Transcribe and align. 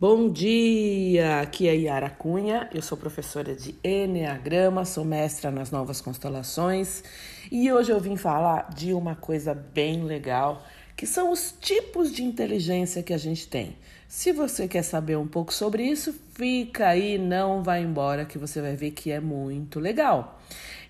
Bom 0.00 0.30
dia! 0.30 1.40
Aqui 1.40 1.66
é 1.66 1.74
Yara 1.74 2.08
Cunha, 2.08 2.70
eu 2.72 2.80
sou 2.80 2.96
professora 2.96 3.52
de 3.52 3.74
Enneagrama, 3.82 4.84
sou 4.84 5.04
mestra 5.04 5.50
nas 5.50 5.72
novas 5.72 6.00
constelações 6.00 7.02
e 7.50 7.72
hoje 7.72 7.90
eu 7.90 7.98
vim 7.98 8.16
falar 8.16 8.72
de 8.72 8.92
uma 8.92 9.16
coisa 9.16 9.52
bem 9.52 10.04
legal 10.04 10.64
que 10.96 11.04
são 11.04 11.32
os 11.32 11.52
tipos 11.60 12.12
de 12.12 12.22
inteligência 12.22 13.02
que 13.02 13.12
a 13.12 13.18
gente 13.18 13.48
tem. 13.48 13.76
Se 14.06 14.30
você 14.30 14.68
quer 14.68 14.82
saber 14.82 15.16
um 15.16 15.26
pouco 15.26 15.52
sobre 15.52 15.82
isso, 15.82 16.14
fica 16.32 16.86
aí, 16.86 17.18
não 17.18 17.64
vai 17.64 17.82
embora, 17.82 18.24
que 18.24 18.38
você 18.38 18.60
vai 18.60 18.76
ver 18.76 18.92
que 18.92 19.10
é 19.10 19.18
muito 19.18 19.80
legal. 19.80 20.40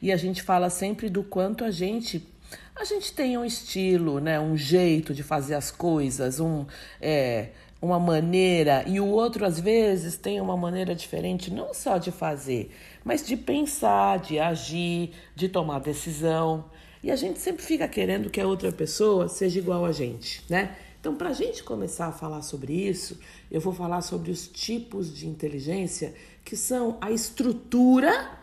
E 0.02 0.12
a 0.12 0.18
gente 0.18 0.42
fala 0.42 0.68
sempre 0.68 1.08
do 1.08 1.22
quanto 1.22 1.64
a 1.64 1.70
gente 1.70 2.28
a 2.74 2.84
gente 2.84 3.12
tem 3.12 3.36
um 3.36 3.44
estilo, 3.44 4.20
né, 4.20 4.38
um 4.38 4.56
jeito 4.56 5.12
de 5.12 5.22
fazer 5.22 5.54
as 5.54 5.70
coisas, 5.70 6.38
um 6.38 6.64
é, 7.00 7.48
uma 7.80 7.98
maneira 7.98 8.84
e 8.86 9.00
o 9.00 9.06
outro 9.06 9.44
às 9.44 9.58
vezes 9.60 10.16
tem 10.16 10.40
uma 10.40 10.56
maneira 10.56 10.94
diferente 10.94 11.50
não 11.52 11.72
só 11.72 11.96
de 11.98 12.10
fazer, 12.10 12.70
mas 13.04 13.24
de 13.26 13.36
pensar, 13.36 14.18
de 14.18 14.38
agir, 14.38 15.12
de 15.34 15.48
tomar 15.48 15.78
decisão. 15.80 16.64
E 17.02 17.10
a 17.10 17.16
gente 17.16 17.38
sempre 17.38 17.62
fica 17.62 17.86
querendo 17.86 18.28
que 18.28 18.40
a 18.40 18.46
outra 18.46 18.72
pessoa 18.72 19.28
seja 19.28 19.58
igual 19.58 19.84
a 19.84 19.92
gente, 19.92 20.44
né? 20.48 20.76
Então, 21.00 21.14
para 21.14 21.28
a 21.28 21.32
gente 21.32 21.62
começar 21.62 22.08
a 22.08 22.12
falar 22.12 22.42
sobre 22.42 22.72
isso, 22.72 23.20
eu 23.50 23.60
vou 23.60 23.72
falar 23.72 24.00
sobre 24.00 24.32
os 24.32 24.48
tipos 24.48 25.16
de 25.16 25.28
inteligência 25.28 26.12
que 26.44 26.56
são 26.56 26.98
a 27.00 27.12
estrutura 27.12 28.36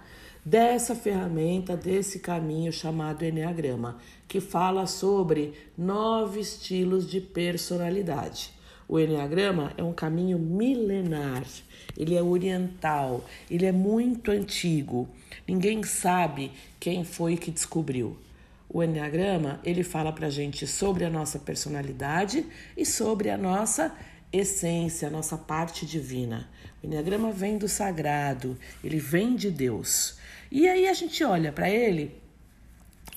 dessa 0.43 0.95
ferramenta, 0.95 1.75
desse 1.75 2.19
caminho 2.19 2.71
chamado 2.71 3.25
Enneagrama, 3.25 3.97
que 4.25 4.39
fala 4.39 4.87
sobre 4.87 5.53
nove 5.77 6.39
estilos 6.39 7.09
de 7.09 7.19
personalidade. 7.19 8.54
O 8.87 8.99
Enneagrama 8.99 9.73
é 9.77 9.83
um 9.83 9.93
caminho 9.93 10.37
milenar, 10.37 11.43
ele 11.97 12.15
é 12.15 12.21
oriental, 12.21 13.25
ele 13.49 13.65
é 13.65 13.71
muito 13.71 14.29
antigo. 14.29 15.09
Ninguém 15.47 15.81
sabe 15.83 16.51
quem 16.79 17.03
foi 17.03 17.35
que 17.35 17.49
descobriu. 17.49 18.17
O 18.69 18.83
Enneagrama, 18.83 19.59
ele 19.63 19.83
fala 19.83 20.11
pra 20.11 20.29
gente 20.29 20.67
sobre 20.67 21.03
a 21.03 21.09
nossa 21.09 21.39
personalidade 21.39 22.45
e 22.77 22.85
sobre 22.85 23.29
a 23.29 23.37
nossa 23.37 23.95
essência, 24.31 25.07
a 25.07 25.11
nossa 25.11 25.37
parte 25.37 25.85
divina. 25.85 26.47
O 26.83 26.85
Enneagrama 26.85 27.31
vem 27.31 27.57
do 27.57 27.67
sagrado, 27.67 28.57
ele 28.83 28.99
vem 28.99 29.35
de 29.35 29.49
Deus. 29.49 30.17
E 30.51 30.67
aí 30.67 30.87
a 30.87 30.93
gente 30.93 31.23
olha 31.23 31.51
para 31.51 31.69
ele 31.69 32.21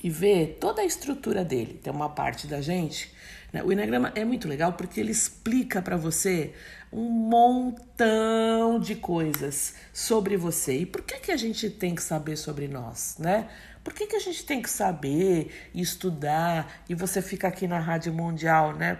e 0.03 0.09
vê 0.09 0.47
toda 0.47 0.81
a 0.81 0.85
estrutura 0.85 1.43
dele. 1.43 1.79
Tem 1.83 1.91
uma 1.91 2.09
parte 2.09 2.47
da 2.47 2.61
gente? 2.61 3.11
O 3.63 3.71
Enneagrama 3.71 4.11
é 4.15 4.23
muito 4.23 4.47
legal 4.47 4.73
porque 4.73 4.99
ele 4.99 5.11
explica 5.11 5.81
para 5.81 5.97
você 5.97 6.53
um 6.91 7.09
montão 7.09 8.79
de 8.79 8.95
coisas 8.95 9.75
sobre 9.93 10.37
você. 10.37 10.79
E 10.79 10.85
por 10.85 11.01
que, 11.01 11.19
que 11.19 11.31
a 11.31 11.37
gente 11.37 11.69
tem 11.69 11.95
que 11.95 12.03
saber 12.03 12.35
sobre 12.35 12.67
nós, 12.67 13.15
né? 13.19 13.49
Por 13.83 13.93
que, 13.93 14.07
que 14.07 14.15
a 14.15 14.19
gente 14.19 14.45
tem 14.45 14.61
que 14.61 14.69
saber 14.69 15.69
e 15.73 15.81
estudar 15.81 16.83
e 16.87 16.93
você 16.93 17.21
fica 17.21 17.47
aqui 17.47 17.67
na 17.67 17.79
Rádio 17.79 18.13
Mundial, 18.13 18.75
né? 18.75 18.99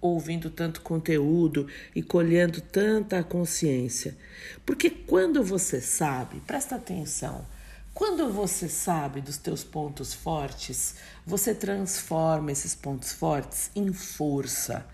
Ouvindo 0.00 0.48
tanto 0.48 0.80
conteúdo 0.80 1.66
e 1.94 2.02
colhendo 2.02 2.60
tanta 2.60 3.22
consciência? 3.22 4.16
Porque 4.64 4.88
quando 4.88 5.44
você 5.44 5.80
sabe, 5.80 6.40
presta 6.40 6.76
atenção, 6.76 7.44
quando 7.92 8.32
você 8.32 8.68
sabe 8.68 9.20
dos 9.20 9.36
teus 9.36 9.64
pontos 9.64 10.14
fortes, 10.14 10.96
você 11.26 11.54
transforma 11.54 12.52
esses 12.52 12.74
pontos 12.74 13.12
fortes 13.12 13.70
em 13.74 13.92
força, 13.92 14.86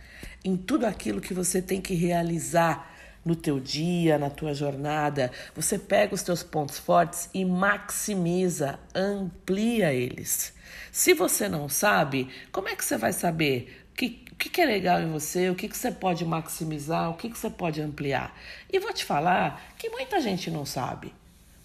em 0.44 0.56
tudo 0.56 0.86
aquilo 0.86 1.20
que 1.20 1.34
você 1.34 1.60
tem 1.60 1.80
que 1.80 1.94
realizar 1.94 2.94
no 3.24 3.36
teu 3.36 3.60
dia, 3.60 4.18
na 4.18 4.30
tua 4.30 4.54
jornada. 4.54 5.30
Você 5.54 5.78
pega 5.78 6.14
os 6.14 6.22
teus 6.22 6.42
pontos 6.42 6.78
fortes 6.78 7.28
e 7.34 7.44
maximiza, 7.44 8.78
amplia 8.94 9.92
eles. 9.92 10.54
Se 10.90 11.12
você 11.12 11.48
não 11.48 11.68
sabe, 11.68 12.28
como 12.50 12.68
é 12.68 12.76
que 12.76 12.84
você 12.84 12.96
vai 12.96 13.12
saber 13.12 13.84
o 13.92 13.94
que, 13.96 14.24
o 14.30 14.36
que, 14.36 14.60
é 14.60 14.64
legal 14.64 15.00
em 15.00 15.10
você, 15.10 15.50
o 15.50 15.54
que, 15.54 15.68
que 15.68 15.76
você 15.76 15.90
pode 15.90 16.24
maximizar, 16.24 17.10
o 17.10 17.14
que, 17.14 17.28
que 17.28 17.38
você 17.38 17.50
pode 17.50 17.82
ampliar? 17.82 18.34
E 18.72 18.78
vou 18.78 18.92
te 18.92 19.04
falar 19.04 19.74
que 19.76 19.90
muita 19.90 20.20
gente 20.20 20.50
não 20.50 20.64
sabe. 20.64 21.12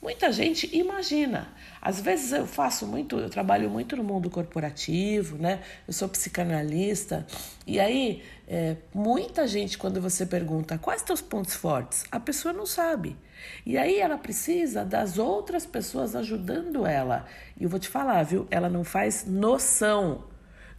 Muita 0.02 0.32
gente 0.32 0.68
imagina. 0.76 1.54
Às 1.80 2.02
vezes 2.02 2.32
eu 2.32 2.48
faço 2.48 2.88
muito, 2.88 3.20
eu 3.20 3.30
trabalho 3.30 3.70
muito 3.70 3.96
no 3.96 4.04
mundo 4.04 4.32
corporativo, 4.32 5.38
né? 5.38 5.62
Eu 5.88 5.94
sou 5.94 6.10
psicanalista. 6.10 7.26
E 7.68 7.80
aí, 7.80 8.24
é, 8.48 8.78
muita 8.92 9.46
gente, 9.46 9.78
quando 9.78 10.02
você 10.02 10.26
pergunta 10.26 10.80
quais 10.80 11.04
teus 11.04 11.22
pontos 11.22 11.54
fortes, 11.54 12.04
a 12.12 12.20
pessoa 12.20 12.52
não 12.52 12.66
sabe. 12.66 13.16
E 13.64 13.78
aí 13.78 14.00
ela 14.00 14.18
precisa 14.18 14.84
das 14.84 15.20
outras 15.20 15.68
pessoas 15.68 16.16
ajudando 16.16 16.86
ela. 16.86 17.28
E 17.56 17.64
eu 17.64 17.70
vou 17.70 17.80
te 17.80 17.88
falar, 17.88 18.24
viu? 18.24 18.48
Ela 18.50 18.70
não 18.70 18.84
faz 18.84 19.26
noção 19.28 20.24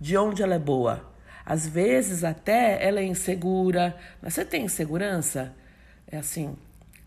de 0.01 0.17
onde 0.17 0.43
ela 0.43 0.57
é 0.57 0.59
boa. 0.59 1.09
Às 1.47 1.65
vezes 1.67 2.25
até 2.25 2.85
ela 2.85 2.99
é 2.99 3.05
insegura. 3.05 3.97
Mas 4.21 4.35
você 4.35 4.45
tem 4.45 4.65
insegurança? 4.65 5.55
É 6.09 6.19
assim, 6.19 6.57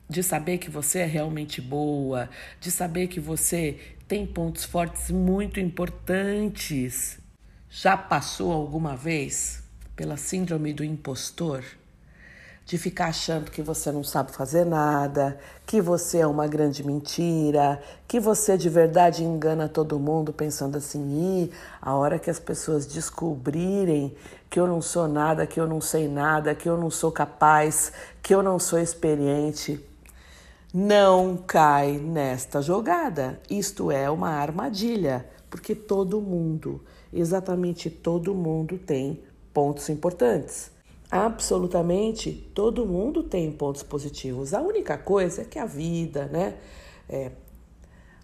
de 0.09 0.21
saber 0.21 0.57
que 0.59 0.69
você 0.69 0.99
é 0.99 1.05
realmente 1.05 1.61
boa, 1.61 2.29
de 2.59 2.71
saber 2.71 3.07
que 3.07 3.19
você 3.19 3.79
tem 4.07 4.25
pontos 4.25 4.63
fortes 4.63 5.09
muito 5.09 5.59
importantes. 5.59 7.19
Já 7.69 7.97
passou 7.97 8.51
alguma 8.51 8.95
vez 8.95 9.63
pela 9.95 10.17
síndrome 10.17 10.73
do 10.73 10.83
impostor? 10.83 11.63
De 12.65 12.79
ficar 12.79 13.07
achando 13.07 13.51
que 13.51 13.61
você 13.61 13.91
não 13.91 14.03
sabe 14.03 14.31
fazer 14.31 14.65
nada, 14.65 15.39
que 15.67 15.79
você 15.79 16.19
é 16.19 16.27
uma 16.27 16.47
grande 16.47 16.83
mentira, 16.83 17.79
que 18.07 18.19
você 18.19 18.57
de 18.57 18.69
verdade 18.69 19.23
engana 19.23 19.69
todo 19.69 19.99
mundo 19.99 20.33
pensando 20.33 20.75
assim: 20.75 21.43
Ih, 21.43 21.51
a 21.79 21.93
hora 21.93 22.17
que 22.17 22.27
as 22.27 22.39
pessoas 22.39 22.87
descobrirem 22.87 24.15
que 24.49 24.59
eu 24.59 24.65
não 24.65 24.81
sou 24.81 25.07
nada, 25.07 25.45
que 25.45 25.59
eu 25.59 25.67
não 25.67 25.79
sei 25.79 26.07
nada, 26.07 26.55
que 26.55 26.67
eu 26.67 26.75
não 26.75 26.89
sou 26.89 27.11
capaz, 27.11 27.91
que 28.23 28.33
eu 28.33 28.41
não 28.41 28.57
sou 28.57 28.79
experiente, 28.79 29.79
não 30.77 31.37
cai 31.37 31.93
nesta 31.93 32.61
jogada. 32.61 33.39
Isto 33.49 33.89
é 33.89 34.09
uma 34.09 34.31
armadilha, 34.31 35.25
porque 35.49 35.73
todo 35.73 36.19
mundo, 36.19 36.83
exatamente 37.13 37.89
todo 37.89 38.35
mundo 38.35 38.77
tem 38.77 39.23
pontos 39.53 39.87
importantes. 39.87 40.69
Absolutamente 41.09 42.51
todo 42.53 42.85
mundo 42.85 43.23
tem 43.23 43.49
pontos 43.53 43.83
positivos. 43.83 44.53
A 44.53 44.59
única 44.59 44.97
coisa 44.97 45.43
é 45.43 45.45
que 45.45 45.57
a 45.57 45.65
vida, 45.65 46.25
né? 46.25 46.57
É, 47.07 47.31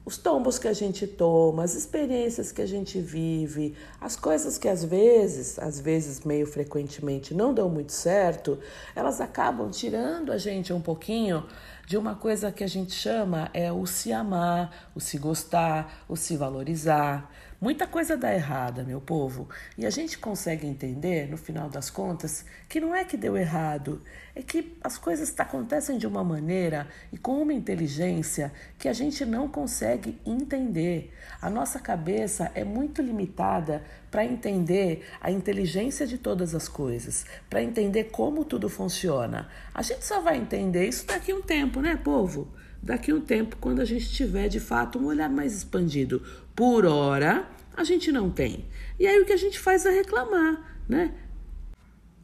os 0.04 0.18
tombos 0.18 0.60
que 0.60 0.68
a 0.68 0.74
gente 0.74 1.08
toma, 1.08 1.64
as 1.64 1.74
experiências 1.74 2.52
que 2.52 2.62
a 2.62 2.66
gente 2.66 3.00
vive, 3.00 3.76
as 4.02 4.18
coisas 4.18 4.58
que 4.58 4.68
às 4.68 4.84
vezes, 4.84 5.58
às 5.58 5.80
vezes 5.80 6.22
meio 6.26 6.46
frequentemente 6.46 7.34
não 7.34 7.54
dão 7.54 7.70
muito 7.70 7.94
certo, 7.94 8.60
elas 8.94 9.22
acabam 9.22 9.70
tirando 9.70 10.34
a 10.34 10.38
gente 10.38 10.74
um 10.74 10.82
pouquinho 10.82 11.46
de 11.86 11.98
uma 11.98 12.16
coisa 12.16 12.52
que 12.52 12.64
a 12.64 12.68
gente 12.68 12.94
chama 12.94 13.50
é 13.54 13.72
o 13.72 13.86
se 13.86 14.12
amar, 14.12 14.90
o 14.96 15.00
se 15.00 15.18
gostar, 15.18 16.04
o 16.08 16.16
se 16.16 16.38
valorizar. 16.38 17.30
Muita 17.62 17.86
coisa 17.86 18.18
dá 18.18 18.34
errada, 18.34 18.84
meu 18.84 19.00
povo, 19.00 19.48
e 19.78 19.86
a 19.86 19.92
gente 19.92 20.18
consegue 20.18 20.66
entender, 20.66 21.30
no 21.30 21.38
final 21.38 21.70
das 21.70 21.92
contas, 21.92 22.44
que 22.68 22.80
não 22.80 22.96
é 22.96 23.06
que 23.06 23.16
deu 23.16 23.38
errado, 23.38 24.02
é 24.34 24.42
que 24.42 24.76
as 24.84 24.98
coisas 24.98 25.32
acontecem 25.38 26.00
de 26.00 26.08
uma 26.08 26.24
maneira 26.24 26.88
e 27.14 27.20
com 27.20 27.40
uma 27.40 27.54
inteligência 27.54 28.52
que 28.80 28.88
a 28.88 28.94
gente 28.94 29.24
não 29.26 29.48
consegue 29.48 30.20
entender. 30.26 31.14
A 31.40 31.52
nossa 31.52 31.80
cabeça 31.80 32.52
é 32.56 32.64
muito 32.64 33.00
limitada 33.00 33.84
para 34.10 34.26
entender 34.26 35.08
a 35.22 35.30
inteligência 35.30 36.08
de 36.08 36.18
todas 36.18 36.56
as 36.56 36.68
coisas, 36.68 37.28
para 37.48 37.62
entender 37.62 38.06
como 38.06 38.44
tudo 38.44 38.70
funciona. 38.70 39.48
A 39.72 39.84
gente 39.84 40.04
só 40.04 40.20
vai 40.20 40.38
entender 40.38 40.88
isso 40.88 41.06
daqui 41.06 41.32
a 41.32 41.36
um 41.36 41.44
tempo, 41.44 41.80
né, 41.80 41.96
povo? 41.96 42.48
Daqui 42.82 43.14
um 43.14 43.22
tempo, 43.22 43.58
quando 43.60 43.80
a 43.80 43.86
gente 43.86 44.10
tiver 44.12 44.48
de 44.48 44.60
fato 44.60 45.00
um 45.00 45.06
olhar 45.06 45.30
mais 45.30 45.56
expandido. 45.56 46.22
Por 46.56 46.86
hora, 46.86 47.48
a 47.76 47.84
gente 47.84 48.12
não 48.12 48.30
tem. 48.30 48.66
E 49.00 49.08
aí 49.08 49.20
o 49.22 49.26
que 49.26 49.34
a 49.34 49.38
gente 49.38 49.60
faz 49.60 49.86
é 49.86 49.92
reclamar, 49.92 50.80
né? 50.88 51.12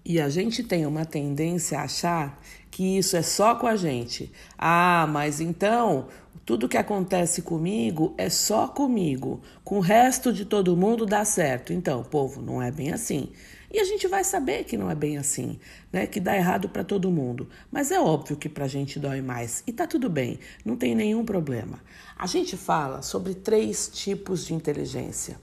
E 0.03 0.21
a 0.21 0.29
gente 0.29 0.63
tem 0.63 0.85
uma 0.85 1.05
tendência 1.05 1.79
a 1.79 1.83
achar 1.83 2.41
que 2.71 2.97
isso 2.97 3.17
é 3.17 3.21
só 3.21 3.55
com 3.55 3.67
a 3.67 3.75
gente. 3.75 4.31
Ah, 4.57 5.05
mas 5.09 5.41
então 5.41 6.07
tudo 6.45 6.69
que 6.69 6.77
acontece 6.77 7.41
comigo 7.41 8.15
é 8.17 8.29
só 8.29 8.69
comigo. 8.69 9.41
Com 9.65 9.79
o 9.79 9.81
resto 9.81 10.31
de 10.31 10.45
todo 10.45 10.77
mundo 10.77 11.05
dá 11.05 11.25
certo. 11.25 11.73
Então, 11.73 12.03
povo, 12.03 12.41
não 12.41 12.61
é 12.61 12.71
bem 12.71 12.93
assim. 12.93 13.29
E 13.77 13.79
a 13.79 13.83
gente 13.83 14.07
vai 14.07 14.23
saber 14.23 14.63
que 14.63 14.75
não 14.75 14.89
é 14.89 14.95
bem 14.95 15.19
assim, 15.19 15.59
né? 15.93 16.07
Que 16.07 16.19
dá 16.19 16.35
errado 16.35 16.67
para 16.67 16.83
todo 16.83 17.11
mundo. 17.11 17.47
Mas 17.71 17.91
é 17.91 17.99
óbvio 17.99 18.35
que 18.35 18.49
para 18.49 18.65
a 18.65 18.67
gente 18.67 18.97
dói 18.97 19.21
mais. 19.21 19.61
E 19.67 19.71
tá 19.71 19.85
tudo 19.85 20.09
bem, 20.09 20.39
não 20.65 20.75
tem 20.75 20.95
nenhum 20.95 21.23
problema. 21.23 21.79
A 22.17 22.25
gente 22.25 22.57
fala 22.57 23.03
sobre 23.03 23.35
três 23.35 23.87
tipos 23.87 24.47
de 24.47 24.55
inteligência. 24.55 25.39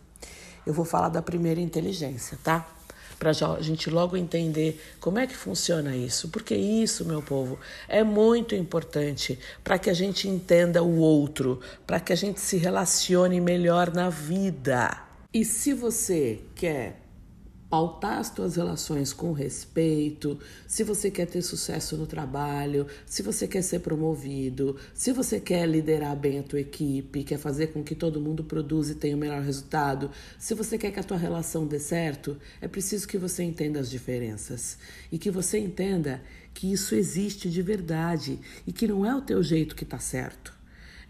Eu 0.67 0.75
vou 0.75 0.85
falar 0.85 1.11
da 1.11 1.23
primeira 1.23 1.61
inteligência, 1.61 2.37
tá? 2.43 2.69
para 3.21 3.31
a 3.31 3.63
gente 3.63 3.89
logo 3.89 4.17
entender 4.17 4.83
como 4.99 5.21
é 5.21 5.29
que 5.29 5.37
funciona 5.37 5.95
isso. 5.95 6.29
Porque 6.29 6.57
isso, 6.57 7.05
meu 7.05 7.23
povo, 7.23 7.57
é 7.89 8.03
muito 8.03 8.57
importante 8.57 9.39
para 9.63 9.79
que 9.79 9.89
a 9.89 9.95
gente 9.95 10.29
entenda 10.29 10.83
o 10.83 10.97
outro, 10.97 11.61
para 11.87 12.01
que 12.01 12.13
a 12.13 12.17
gente 12.17 12.41
se 12.41 12.57
relacione 12.57 13.41
melhor 13.41 13.95
na 13.95 14.11
vida. 14.11 15.01
E 15.33 15.45
se 15.45 15.73
você 15.73 16.41
quer 16.57 17.04
pautar 17.75 18.21
as 18.21 18.31
tuas 18.31 18.55
relações 18.55 19.13
com 19.13 19.33
respeito, 19.33 20.39
se 20.65 20.85
você 20.85 21.11
quer 21.11 21.27
ter 21.27 21.43
sucesso 21.43 21.97
no 21.97 22.07
trabalho, 22.07 22.87
se 23.05 23.21
você 23.21 23.49
quer 23.49 23.63
ser 23.63 23.81
promovido, 23.81 24.77
se 24.95 25.11
você 25.11 25.41
quer 25.41 25.67
liderar 25.67 26.15
bem 26.15 26.39
a 26.39 26.45
tua 26.45 26.61
equipe, 26.61 27.25
quer 27.25 27.37
fazer 27.37 27.73
com 27.73 27.83
que 27.83 27.97
todo 27.97 28.21
mundo 28.21 28.45
produza 28.45 28.93
e 28.93 28.95
tenha 28.95 29.17
o 29.17 29.19
melhor 29.19 29.43
resultado, 29.43 30.09
se 30.39 30.55
você 30.55 30.79
quer 30.79 30.93
que 30.93 31.01
a 31.01 31.03
tua 31.03 31.17
relação 31.17 31.67
dê 31.67 31.81
certo, 31.81 32.37
é 32.61 32.69
preciso 32.69 33.09
que 33.09 33.19
você 33.19 33.43
entenda 33.43 33.81
as 33.81 33.91
diferenças 33.91 34.79
e 35.11 35.19
que 35.19 35.29
você 35.29 35.59
entenda 35.59 36.23
que 36.55 36.73
isso 36.73 36.95
existe 36.95 37.51
de 37.51 37.61
verdade 37.61 38.39
e 38.65 38.73
que 38.73 38.87
não 38.87 39.05
é 39.05 39.13
o 39.17 39.21
teu 39.21 39.43
jeito 39.43 39.75
que 39.75 39.83
está 39.83 39.99
certo. 39.99 40.55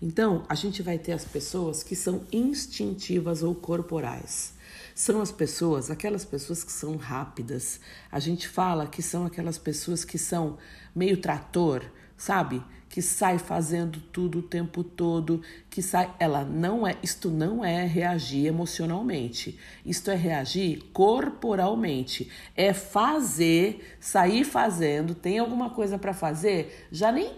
Então, 0.01 0.47
a 0.49 0.55
gente 0.55 0.81
vai 0.81 0.97
ter 0.99 1.13
as 1.13 1.27
pessoas 1.27 1.83
que 1.83 1.95
são 1.95 2.23
instintivas 2.33 3.43
ou 3.43 3.55
corporais 3.55 4.55
são 4.94 5.20
as 5.20 5.32
pessoas, 5.32 5.91
aquelas 5.91 6.25
pessoas 6.25 6.62
que 6.62 6.70
são 6.70 6.96
rápidas. 6.96 7.81
A 8.12 8.20
gente 8.20 8.46
fala 8.46 8.87
que 8.87 9.02
são 9.02 9.26
aquelas 9.26 9.58
pessoas 9.58 10.05
que 10.05 10.17
são 10.17 10.56
meio 10.94 11.20
trator, 11.20 11.82
sabe? 12.17 12.62
Que 12.88 13.02
sai 13.02 13.41
fazendo 13.41 14.00
tudo 14.00 14.38
o 14.38 14.43
tempo 14.43 14.85
todo, 14.85 15.43
que 15.69 15.82
sai, 15.82 16.14
ela 16.20 16.44
não 16.44 16.87
é, 16.87 16.96
isto 17.02 17.29
não 17.29 17.64
é 17.64 17.85
reagir 17.85 18.46
emocionalmente. 18.46 19.58
Isto 19.85 20.12
é 20.12 20.14
reagir 20.14 20.85
corporalmente. 20.93 22.31
É 22.55 22.73
fazer, 22.73 23.96
sair 23.99 24.44
fazendo, 24.44 25.12
tem 25.12 25.41
alguma 25.41 25.70
coisa 25.70 25.99
para 25.99 26.14
fazer, 26.14 26.87
já 26.93 27.11
nem 27.11 27.32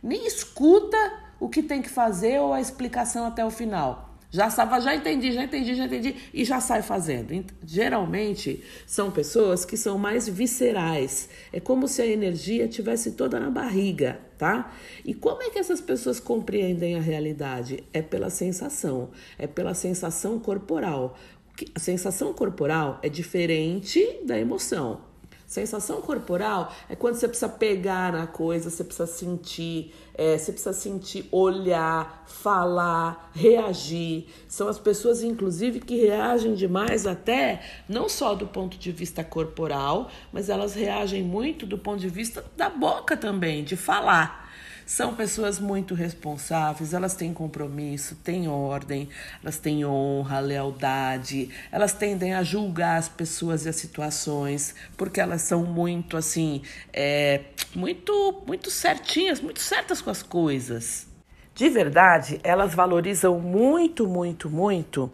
nem 0.00 0.24
escuta 0.24 0.96
o 1.40 1.48
que 1.48 1.64
tem 1.64 1.82
que 1.82 1.90
fazer 1.90 2.38
ou 2.40 2.52
a 2.52 2.60
explicação 2.60 3.26
até 3.26 3.44
o 3.44 3.50
final 3.50 4.13
já 4.34 4.50
sabe, 4.50 4.80
já 4.80 4.92
entendi, 4.96 5.30
já 5.30 5.44
entendi, 5.44 5.76
já 5.76 5.84
entendi 5.84 6.16
e 6.34 6.44
já 6.44 6.60
sai 6.60 6.82
fazendo. 6.82 7.44
Geralmente 7.64 8.64
são 8.84 9.08
pessoas 9.08 9.64
que 9.64 9.76
são 9.76 9.96
mais 9.96 10.28
viscerais. 10.28 11.28
É 11.52 11.60
como 11.60 11.86
se 11.86 12.02
a 12.02 12.06
energia 12.06 12.66
tivesse 12.66 13.12
toda 13.12 13.38
na 13.38 13.48
barriga, 13.48 14.18
tá? 14.36 14.74
E 15.04 15.14
como 15.14 15.40
é 15.40 15.50
que 15.50 15.58
essas 15.60 15.80
pessoas 15.80 16.18
compreendem 16.18 16.96
a 16.96 17.00
realidade? 17.00 17.84
É 17.92 18.02
pela 18.02 18.28
sensação, 18.28 19.10
é 19.38 19.46
pela 19.46 19.72
sensação 19.72 20.40
corporal. 20.40 21.16
A 21.72 21.78
sensação 21.78 22.34
corporal 22.34 22.98
é 23.04 23.08
diferente 23.08 24.18
da 24.26 24.36
emoção. 24.36 25.13
Sensação 25.46 26.00
corporal 26.00 26.72
é 26.88 26.96
quando 26.96 27.16
você 27.16 27.28
precisa 27.28 27.48
pegar 27.48 28.12
na 28.12 28.26
coisa, 28.26 28.70
você 28.70 28.82
precisa 28.82 29.06
sentir, 29.06 29.94
é, 30.14 30.38
você 30.38 30.52
precisa 30.52 30.72
sentir, 30.72 31.28
olhar, 31.30 32.24
falar, 32.26 33.30
reagir. 33.34 34.26
São 34.48 34.68
as 34.68 34.78
pessoas, 34.78 35.22
inclusive, 35.22 35.80
que 35.80 35.96
reagem 35.96 36.54
demais, 36.54 37.06
até 37.06 37.62
não 37.88 38.08
só 38.08 38.34
do 38.34 38.46
ponto 38.46 38.78
de 38.78 38.90
vista 38.90 39.22
corporal, 39.22 40.10
mas 40.32 40.48
elas 40.48 40.74
reagem 40.74 41.22
muito 41.22 41.66
do 41.66 41.76
ponto 41.76 42.00
de 42.00 42.08
vista 42.08 42.44
da 42.56 42.70
boca 42.70 43.16
também, 43.16 43.62
de 43.62 43.76
falar. 43.76 44.43
São 44.86 45.14
pessoas 45.14 45.58
muito 45.58 45.94
responsáveis, 45.94 46.92
elas 46.92 47.14
têm 47.14 47.32
compromisso, 47.32 48.16
têm 48.16 48.48
ordem, 48.48 49.08
elas 49.42 49.58
têm 49.58 49.84
honra, 49.84 50.40
lealdade, 50.40 51.48
elas 51.72 51.94
tendem 51.94 52.34
a 52.34 52.42
julgar 52.42 52.98
as 52.98 53.08
pessoas 53.08 53.64
e 53.64 53.70
as 53.70 53.76
situações, 53.76 54.74
porque 54.94 55.20
elas 55.20 55.40
são 55.40 55.64
muito 55.64 56.18
assim, 56.18 56.60
é, 56.92 57.40
muito, 57.74 58.42
muito 58.46 58.70
certinhas, 58.70 59.40
muito 59.40 59.60
certas 59.60 60.02
com 60.02 60.10
as 60.10 60.22
coisas. 60.22 61.06
De 61.54 61.68
verdade, 61.70 62.38
elas 62.42 62.74
valorizam 62.74 63.38
muito, 63.40 64.06
muito, 64.06 64.50
muito 64.50 65.10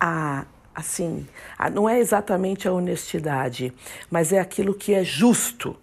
a 0.00 0.44
assim, 0.74 1.24
não 1.72 1.88
é 1.88 2.00
exatamente 2.00 2.66
a 2.66 2.72
honestidade, 2.72 3.72
mas 4.10 4.32
é 4.32 4.40
aquilo 4.40 4.74
que 4.74 4.92
é 4.92 5.04
justo 5.04 5.76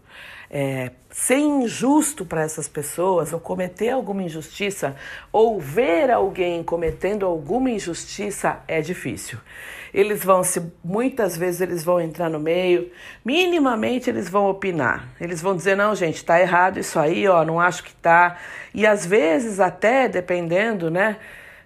é, 0.50 0.92
ser 1.12 1.38
injusto 1.38 2.26
para 2.26 2.42
essas 2.42 2.68
pessoas, 2.68 3.34
ou 3.34 3.40
cometer 3.40 3.90
alguma 3.90 4.24
injustiça, 4.24 4.96
ou 5.32 5.60
ver 5.60 6.10
alguém 6.10 6.64
cometendo 6.64 7.26
alguma 7.26 7.70
injustiça 7.70 8.60
é 8.68 8.82
difícil. 8.82 9.38
Eles 9.94 10.24
vão 10.24 10.42
se 10.42 10.62
muitas 10.84 11.36
vezes 11.36 11.60
eles 11.60 11.84
vão 11.84 12.00
entrar 12.00 12.30
no 12.30 12.40
meio, 12.40 12.90
minimamente 13.26 14.10
eles 14.10 14.30
vão 14.30 14.50
opinar. 14.50 15.10
Eles 15.20 15.42
vão 15.42 15.54
dizer 15.54 15.76
não, 15.76 15.94
gente, 15.94 16.24
tá 16.24 16.40
errado 16.40 16.80
isso 16.80 16.98
aí, 16.98 17.28
ó, 17.28 17.44
não 17.44 17.60
acho 17.60 17.84
que 17.84 17.94
tá. 17.96 18.38
E 18.74 18.88
às 18.88 19.06
vezes 19.06 19.60
até 19.60 20.08
dependendo, 20.08 20.90
né, 20.90 21.18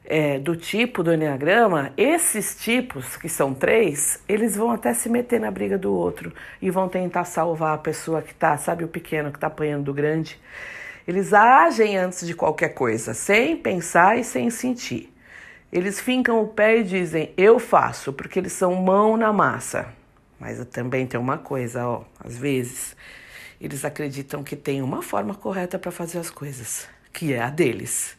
é, 0.07 0.39
do 0.39 0.55
tipo 0.55 1.03
do 1.03 1.13
Enneagrama, 1.13 1.91
esses 1.97 2.55
tipos, 2.55 3.17
que 3.17 3.27
são 3.27 3.53
três, 3.53 4.19
eles 4.27 4.55
vão 4.55 4.71
até 4.71 4.93
se 4.93 5.09
meter 5.09 5.39
na 5.39 5.49
briga 5.49 5.77
do 5.77 5.93
outro 5.93 6.33
e 6.61 6.69
vão 6.69 6.87
tentar 6.87 7.25
salvar 7.25 7.75
a 7.75 7.77
pessoa 7.77 8.21
que 8.21 8.33
tá, 8.33 8.57
sabe, 8.57 8.83
o 8.83 8.87
pequeno 8.87 9.31
que 9.31 9.39
tá 9.39 9.47
apanhando 9.47 9.85
do 9.85 9.93
grande. 9.93 10.39
Eles 11.07 11.33
agem 11.33 11.97
antes 11.97 12.25
de 12.25 12.33
qualquer 12.33 12.69
coisa, 12.69 13.13
sem 13.13 13.57
pensar 13.57 14.17
e 14.17 14.23
sem 14.23 14.49
sentir. 14.49 15.11
Eles 15.71 15.99
fincam 15.99 16.41
o 16.41 16.47
pé 16.47 16.77
e 16.79 16.83
dizem, 16.83 17.33
eu 17.35 17.59
faço, 17.59 18.13
porque 18.13 18.39
eles 18.39 18.53
são 18.53 18.75
mão 18.75 19.17
na 19.17 19.33
massa. 19.33 19.87
Mas 20.39 20.63
também 20.67 21.05
tem 21.05 21.19
uma 21.19 21.37
coisa, 21.37 21.87
ó, 21.87 22.03
às 22.23 22.37
vezes, 22.37 22.95
eles 23.59 23.83
acreditam 23.83 24.43
que 24.43 24.55
tem 24.55 24.81
uma 24.81 25.01
forma 25.01 25.33
correta 25.33 25.77
para 25.79 25.91
fazer 25.91 26.19
as 26.19 26.29
coisas, 26.29 26.87
que 27.11 27.33
é 27.33 27.41
a 27.41 27.49
deles 27.49 28.15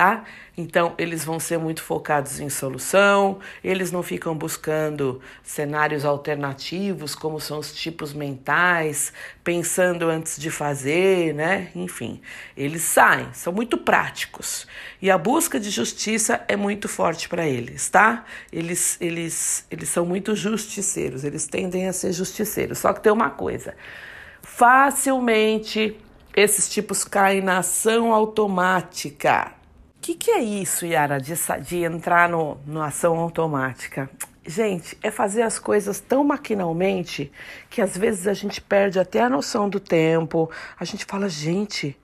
tá? 0.00 0.24
Então, 0.56 0.94
eles 0.96 1.22
vão 1.26 1.38
ser 1.38 1.58
muito 1.58 1.82
focados 1.82 2.40
em 2.40 2.48
solução, 2.48 3.38
eles 3.62 3.92
não 3.92 4.02
ficam 4.02 4.34
buscando 4.34 5.20
cenários 5.42 6.06
alternativos, 6.06 7.14
como 7.14 7.38
são 7.38 7.58
os 7.58 7.74
tipos 7.74 8.14
mentais, 8.14 9.12
pensando 9.44 10.08
antes 10.08 10.40
de 10.40 10.50
fazer, 10.50 11.34
né? 11.34 11.70
Enfim, 11.74 12.22
eles 12.56 12.80
saem, 12.80 13.28
são 13.34 13.52
muito 13.52 13.76
práticos. 13.76 14.66
E 15.02 15.10
a 15.10 15.18
busca 15.18 15.60
de 15.60 15.68
justiça 15.68 16.42
é 16.48 16.56
muito 16.56 16.88
forte 16.88 17.28
para 17.28 17.46
eles, 17.46 17.90
tá? 17.90 18.24
Eles, 18.50 18.96
eles, 19.02 19.66
eles 19.70 19.90
são 19.90 20.06
muito 20.06 20.34
justiceiros, 20.34 21.24
eles 21.24 21.46
tendem 21.46 21.86
a 21.86 21.92
ser 21.92 22.14
justiceiros. 22.14 22.78
Só 22.78 22.94
que 22.94 23.02
tem 23.02 23.12
uma 23.12 23.28
coisa: 23.28 23.74
facilmente 24.40 25.94
esses 26.34 26.70
tipos 26.70 27.04
caem 27.04 27.42
na 27.42 27.58
ação 27.58 28.14
automática 28.14 29.59
o 30.00 30.02
que, 30.02 30.14
que 30.14 30.30
é 30.30 30.42
isso, 30.42 30.86
Yara, 30.86 31.20
de, 31.20 31.34
de 31.60 31.84
entrar 31.84 32.26
no, 32.26 32.56
no 32.64 32.80
ação 32.80 33.18
automática? 33.18 34.08
Gente, 34.46 34.96
é 35.02 35.10
fazer 35.10 35.42
as 35.42 35.58
coisas 35.58 36.00
tão 36.00 36.24
maquinalmente 36.24 37.30
que 37.68 37.82
às 37.82 37.98
vezes 37.98 38.26
a 38.26 38.32
gente 38.32 38.62
perde 38.62 38.98
até 38.98 39.20
a 39.20 39.28
noção 39.28 39.68
do 39.68 39.78
tempo. 39.78 40.50
A 40.78 40.86
gente 40.86 41.04
fala, 41.04 41.28
gente, 41.28 41.94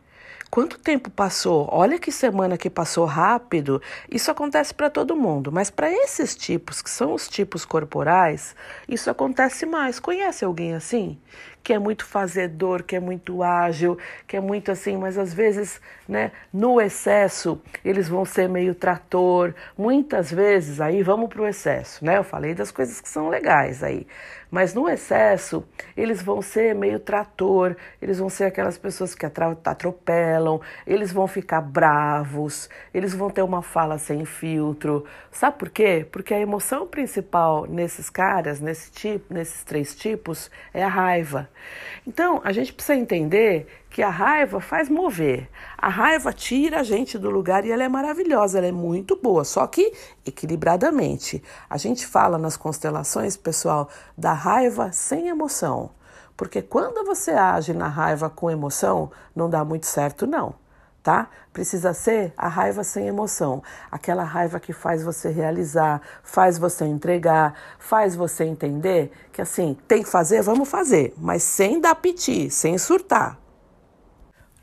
quanto 0.56 0.78
tempo 0.78 1.10
passou? 1.10 1.68
Olha 1.70 1.98
que 1.98 2.10
semana 2.10 2.56
que 2.56 2.70
passou 2.70 3.04
rápido. 3.04 3.78
Isso 4.10 4.30
acontece 4.30 4.72
para 4.72 4.88
todo 4.88 5.14
mundo, 5.14 5.52
mas 5.52 5.68
para 5.68 5.92
esses 5.92 6.34
tipos, 6.34 6.80
que 6.80 6.88
são 6.88 7.12
os 7.12 7.28
tipos 7.28 7.66
corporais, 7.66 8.56
isso 8.88 9.10
acontece 9.10 9.66
mais. 9.66 10.00
Conhece 10.00 10.46
alguém 10.46 10.72
assim? 10.72 11.18
que 11.62 11.72
é 11.72 11.80
muito 11.80 12.06
fazedor, 12.06 12.84
que 12.84 12.94
é 12.94 13.00
muito 13.00 13.42
ágil, 13.42 13.98
que 14.24 14.36
é 14.36 14.40
muito 14.40 14.70
assim, 14.70 14.96
mas 14.96 15.18
às 15.18 15.34
vezes, 15.34 15.80
né, 16.08 16.30
no 16.52 16.80
excesso, 16.80 17.60
eles 17.84 18.08
vão 18.08 18.24
ser 18.24 18.48
meio 18.48 18.72
trator. 18.72 19.52
Muitas 19.76 20.30
vezes, 20.30 20.80
aí 20.80 21.02
vamos 21.02 21.28
para 21.28 21.42
o 21.42 21.46
excesso, 21.48 22.04
né? 22.04 22.18
Eu 22.18 22.22
falei 22.22 22.54
das 22.54 22.70
coisas 22.70 23.00
que 23.00 23.08
são 23.08 23.28
legais 23.28 23.82
aí. 23.82 24.06
Mas 24.56 24.72
no 24.72 24.88
excesso, 24.88 25.62
eles 25.94 26.22
vão 26.22 26.40
ser 26.40 26.74
meio 26.74 26.98
trator, 26.98 27.76
eles 28.00 28.18
vão 28.18 28.30
ser 28.30 28.44
aquelas 28.44 28.78
pessoas 28.78 29.14
que 29.14 29.26
atropelam, 29.26 30.62
eles 30.86 31.12
vão 31.12 31.26
ficar 31.26 31.60
bravos, 31.60 32.70
eles 32.94 33.12
vão 33.12 33.28
ter 33.28 33.42
uma 33.42 33.60
fala 33.60 33.98
sem 33.98 34.24
filtro. 34.24 35.04
Sabe 35.30 35.58
por 35.58 35.68
quê? 35.68 36.06
Porque 36.10 36.32
a 36.32 36.40
emoção 36.40 36.86
principal 36.86 37.66
nesses 37.66 38.08
caras, 38.08 38.58
nesse 38.58 38.90
tipo, 38.90 39.34
nesses 39.34 39.62
três 39.62 39.94
tipos, 39.94 40.50
é 40.72 40.82
a 40.82 40.88
raiva. 40.88 41.50
Então, 42.06 42.40
a 42.42 42.50
gente 42.50 42.72
precisa 42.72 42.98
entender 42.98 43.66
que 43.96 44.02
a 44.02 44.10
raiva 44.10 44.60
faz 44.60 44.90
mover. 44.90 45.48
A 45.78 45.88
raiva 45.88 46.30
tira 46.30 46.80
a 46.80 46.82
gente 46.82 47.18
do 47.18 47.30
lugar 47.30 47.64
e 47.64 47.70
ela 47.70 47.82
é 47.82 47.88
maravilhosa, 47.88 48.58
ela 48.58 48.66
é 48.66 48.72
muito 48.72 49.16
boa, 49.16 49.42
só 49.42 49.66
que 49.66 49.90
equilibradamente. 50.26 51.42
A 51.68 51.78
gente 51.78 52.06
fala 52.06 52.36
nas 52.36 52.58
constelações, 52.58 53.38
pessoal, 53.38 53.88
da 54.16 54.34
raiva 54.46 54.92
sem 54.92 55.26
emoção. 55.26 55.90
Porque 56.36 56.62
quando 56.62 57.04
você 57.04 57.32
age 57.32 57.72
na 57.72 57.88
raiva 57.88 58.30
com 58.30 58.48
emoção, 58.48 59.10
não 59.34 59.50
dá 59.50 59.64
muito 59.64 59.86
certo, 59.86 60.24
não 60.24 60.54
tá? 61.02 61.28
Precisa 61.52 61.94
ser 61.94 62.34
a 62.36 62.48
raiva 62.48 62.82
sem 62.82 63.06
emoção, 63.06 63.62
aquela 63.92 64.24
raiva 64.24 64.58
que 64.58 64.72
faz 64.72 65.04
você 65.04 65.28
realizar, 65.28 66.02
faz 66.24 66.58
você 66.58 66.84
entregar, 66.84 67.54
faz 67.78 68.16
você 68.16 68.42
entender 68.42 69.12
que 69.32 69.40
assim, 69.40 69.76
tem 69.86 70.02
que 70.02 70.08
fazer, 70.08 70.42
vamos 70.42 70.68
fazer, 70.68 71.14
mas 71.16 71.44
sem 71.44 71.80
dar 71.80 71.94
piti, 71.94 72.50
sem 72.50 72.76
surtar, 72.76 73.38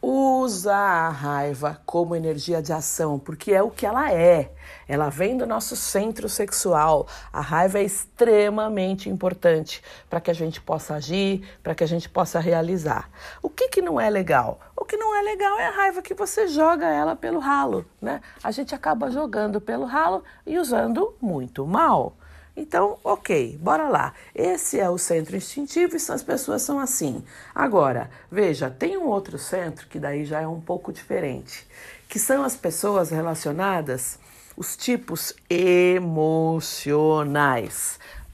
usa 0.06 0.76
a 0.76 1.10
raiva 1.10 1.82
como 1.86 2.14
energia 2.14 2.62
de 2.62 2.74
ação, 2.74 3.18
porque 3.18 3.54
é 3.54 3.64
o 3.64 3.72
que 3.72 3.86
ela 3.86 4.12
é. 4.12 4.52
Ela 4.86 5.08
vem 5.08 5.38
do 5.38 5.48
nosso 5.48 5.78
centro 5.78 6.28
sexual. 6.28 7.08
A 7.32 7.40
raiva 7.40 7.80
é 7.80 7.84
extremamente 7.84 9.10
importante 9.10 9.82
para 10.10 10.20
que 10.20 10.30
a 10.30 10.34
gente 10.34 10.60
possa 10.60 10.96
agir, 10.96 11.48
para 11.64 11.74
que 11.74 11.86
a 11.86 11.88
gente 11.88 12.10
possa 12.10 12.38
realizar. 12.42 13.10
O 13.42 13.50
que, 13.50 13.70
que 13.70 13.82
não 13.82 14.00
é 14.00 14.10
legal? 14.10 14.60
O 14.76 14.84
que 14.84 14.98
não 14.98 15.16
é 15.16 15.22
legal 15.22 15.58
é 15.58 15.68
a 15.68 15.72
raiva 15.72 16.02
que 16.02 16.14
você 16.14 16.50
joga 16.50 16.86
ela 16.86 17.16
pelo 17.16 17.40
ralo, 17.40 17.86
né? 18.02 18.20
A 18.44 18.52
gente 18.52 18.76
acaba 18.76 19.10
jogando 19.10 19.62
pelo 19.62 19.86
ralo 19.86 20.22
e 20.46 20.60
usando 20.60 21.16
muito 21.22 21.66
mal. 21.66 22.18
Então, 22.56 23.00
ok, 23.04 23.58
bora 23.60 23.90
lá. 23.90 24.14
Esse 24.36 24.80
é 24.80 24.88
o 24.88 24.98
centro 24.98 25.36
instintivo 25.36 25.96
e 25.96 26.00
as 26.12 26.22
pessoas 26.22 26.62
são 26.62 26.80
assim. 26.80 27.24
Agora, 27.54 28.12
veja, 28.32 28.70
tem 28.70 28.96
um 28.96 29.08
outro 29.08 29.40
centro 29.40 29.88
que 29.88 29.98
daí 29.98 30.24
já 30.24 30.40
é 30.42 30.48
um 30.48 30.62
pouco 30.62 30.94
diferente, 30.94 31.68
que 32.08 32.20
são 32.20 32.44
as 32.44 32.56
pessoas 32.56 33.10
relacionadas, 33.10 34.20
os 34.56 34.78
tipos 34.78 35.34
emocionais. 35.50 36.40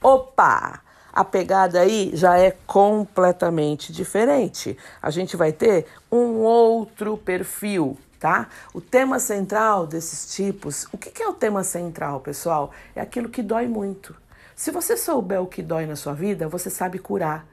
Opa! 0.02 0.82
A 1.12 1.24
pegada 1.24 1.80
aí 1.80 2.12
já 2.14 2.38
é 2.38 2.52
completamente 2.66 3.92
diferente. 3.92 4.78
A 5.02 5.10
gente 5.10 5.36
vai 5.36 5.50
ter 5.52 5.86
um 6.10 6.36
outro 6.36 7.16
perfil 7.16 7.98
tá? 8.20 8.48
O 8.74 8.80
tema 8.82 9.18
central 9.18 9.86
desses 9.86 10.32
tipos, 10.34 10.86
o 10.92 10.98
que 10.98 11.20
é 11.20 11.26
o 11.26 11.32
tema 11.32 11.64
central, 11.64 12.20
pessoal? 12.20 12.70
É 12.94 13.00
aquilo 13.00 13.30
que 13.30 13.42
dói 13.42 13.66
muito. 13.66 14.14
Se 14.54 14.70
você 14.70 14.94
souber 14.94 15.40
o 15.40 15.46
que 15.46 15.62
dói 15.62 15.86
na 15.86 15.96
sua 15.96 16.12
vida, 16.12 16.46
você 16.46 16.68
sabe 16.68 16.98
curar. 16.98 17.46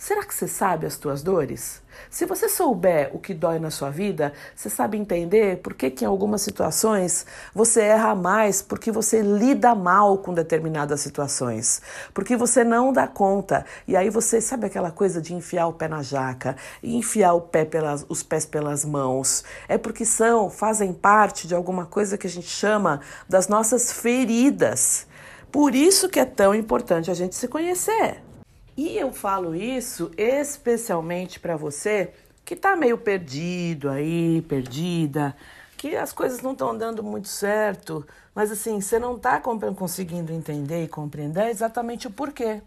Será 0.00 0.24
que 0.24 0.34
você 0.34 0.48
sabe 0.48 0.86
as 0.86 0.96
tuas 0.96 1.22
dores? 1.22 1.82
Se 2.08 2.24
você 2.24 2.48
souber 2.48 3.10
o 3.12 3.18
que 3.18 3.34
dói 3.34 3.58
na 3.58 3.70
sua 3.70 3.90
vida, 3.90 4.32
você 4.56 4.70
sabe 4.70 4.96
entender 4.96 5.58
por 5.58 5.74
que, 5.74 5.90
que 5.90 6.06
em 6.06 6.08
algumas 6.08 6.40
situações 6.40 7.26
você 7.54 7.82
erra 7.82 8.14
mais 8.14 8.62
porque 8.62 8.90
você 8.90 9.20
lida 9.20 9.74
mal 9.74 10.16
com 10.16 10.32
determinadas 10.32 11.02
situações, 11.02 11.82
porque 12.14 12.34
você 12.34 12.64
não 12.64 12.94
dá 12.94 13.06
conta. 13.06 13.66
E 13.86 13.94
aí 13.94 14.08
você 14.08 14.40
sabe 14.40 14.64
aquela 14.64 14.90
coisa 14.90 15.20
de 15.20 15.34
enfiar 15.34 15.66
o 15.66 15.74
pé 15.74 15.86
na 15.86 16.02
jaca, 16.02 16.56
enfiar 16.82 17.34
o 17.34 17.42
pé 17.42 17.66
pelas, 17.66 18.06
os 18.08 18.22
pés 18.22 18.46
pelas 18.46 18.86
mãos. 18.86 19.44
É 19.68 19.76
porque 19.76 20.06
são, 20.06 20.48
fazem 20.48 20.94
parte 20.94 21.46
de 21.46 21.54
alguma 21.54 21.84
coisa 21.84 22.16
que 22.16 22.26
a 22.26 22.30
gente 22.30 22.48
chama 22.48 23.02
das 23.28 23.48
nossas 23.48 23.92
feridas. 23.92 25.06
Por 25.52 25.74
isso 25.74 26.08
que 26.08 26.18
é 26.18 26.24
tão 26.24 26.54
importante 26.54 27.10
a 27.10 27.14
gente 27.14 27.36
se 27.36 27.46
conhecer. 27.46 28.29
E 28.76 28.96
eu 28.96 29.12
falo 29.12 29.54
isso 29.54 30.10
especialmente 30.16 31.38
para 31.38 31.56
você 31.56 32.12
que 32.44 32.54
está 32.54 32.74
meio 32.74 32.98
perdido 32.98 33.88
aí, 33.90 34.42
perdida, 34.42 35.36
que 35.76 35.96
as 35.96 36.12
coisas 36.12 36.40
não 36.40 36.52
estão 36.52 36.76
dando 36.76 37.02
muito 37.02 37.28
certo, 37.28 38.06
mas 38.34 38.50
assim, 38.50 38.80
você 38.80 38.98
não 38.98 39.16
está 39.16 39.40
conseguindo 39.40 40.32
entender 40.32 40.84
e 40.84 40.88
compreender 40.88 41.48
exatamente 41.48 42.06
o 42.06 42.10
porquê, 42.10 42.60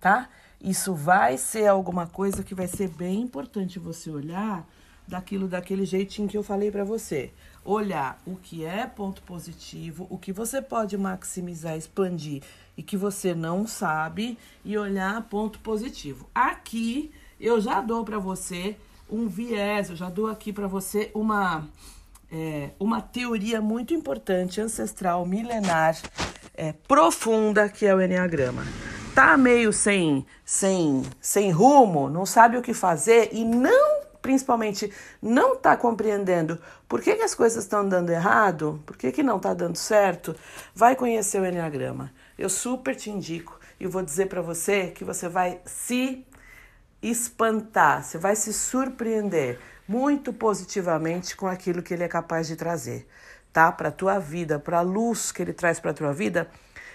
tá? 0.00 0.28
Isso 0.60 0.94
vai 0.94 1.36
ser 1.36 1.66
alguma 1.66 2.06
coisa 2.06 2.42
que 2.42 2.54
vai 2.54 2.66
ser 2.66 2.88
bem 2.88 3.20
importante 3.20 3.78
você 3.78 4.10
olhar 4.10 4.66
daquilo 5.06 5.46
daquele 5.46 5.84
jeitinho 5.84 6.28
que 6.28 6.36
eu 6.36 6.42
falei 6.42 6.70
para 6.70 6.84
você. 6.84 7.30
Olhar 7.64 8.18
o 8.26 8.36
que 8.36 8.64
é 8.64 8.86
ponto 8.86 9.22
positivo, 9.22 10.06
o 10.10 10.18
que 10.18 10.32
você 10.32 10.60
pode 10.62 10.96
maximizar, 10.96 11.76
expandir 11.76 12.42
e 12.76 12.82
que 12.82 12.96
você 12.96 13.34
não 13.34 13.66
sabe 13.66 14.38
e 14.64 14.76
olhar 14.76 15.22
ponto 15.22 15.58
positivo. 15.60 16.28
Aqui 16.34 17.10
eu 17.40 17.60
já 17.60 17.80
dou 17.80 18.04
para 18.04 18.18
você 18.18 18.76
um 19.10 19.28
viés, 19.28 19.90
eu 19.90 19.96
já 19.96 20.10
dou 20.10 20.26
aqui 20.26 20.52
para 20.52 20.66
você 20.66 21.10
uma 21.14 21.66
é, 22.30 22.70
uma 22.78 23.00
teoria 23.00 23.60
muito 23.60 23.94
importante, 23.94 24.60
ancestral, 24.60 25.24
milenar, 25.24 25.96
é, 26.54 26.72
profunda 26.72 27.68
que 27.68 27.86
é 27.86 27.94
o 27.94 28.00
enneagrama. 28.00 28.64
Tá 29.14 29.36
meio 29.36 29.72
sem 29.72 30.26
sem 30.44 31.02
sem 31.20 31.50
rumo, 31.50 32.10
não 32.10 32.26
sabe 32.26 32.56
o 32.56 32.62
que 32.62 32.74
fazer 32.74 33.30
e 33.32 33.44
não 33.44 33.95
principalmente 34.26 34.92
não 35.22 35.54
está 35.54 35.76
compreendendo 35.76 36.60
por 36.88 37.00
que, 37.00 37.14
que 37.14 37.22
as 37.22 37.32
coisas 37.32 37.62
estão 37.62 37.88
dando 37.88 38.10
errado, 38.10 38.82
por 38.84 38.96
que, 38.96 39.12
que 39.12 39.22
não 39.22 39.36
está 39.36 39.54
dando 39.54 39.76
certo, 39.76 40.34
vai 40.74 40.96
conhecer 40.96 41.40
o 41.40 41.46
Enneagrama. 41.46 42.12
Eu 42.36 42.50
super 42.50 42.96
te 42.96 43.08
indico 43.08 43.56
e 43.78 43.86
vou 43.86 44.02
dizer 44.02 44.26
para 44.26 44.42
você 44.42 44.88
que 44.88 45.04
você 45.04 45.28
vai 45.28 45.60
se 45.64 46.26
espantar, 47.00 48.02
você 48.02 48.18
vai 48.18 48.34
se 48.34 48.52
surpreender 48.52 49.60
muito 49.86 50.32
positivamente 50.32 51.36
com 51.36 51.46
aquilo 51.46 51.80
que 51.80 51.94
ele 51.94 52.02
é 52.02 52.08
capaz 52.08 52.48
de 52.48 52.56
trazer, 52.56 53.06
tá? 53.52 53.70
Para 53.70 53.92
tua 53.92 54.18
vida, 54.18 54.58
para 54.58 54.78
a 54.78 54.82
luz 54.82 55.30
que 55.30 55.40
ele 55.40 55.52
traz 55.52 55.78
para 55.78 55.94
tua 55.94 56.12
vida, 56.12 56.50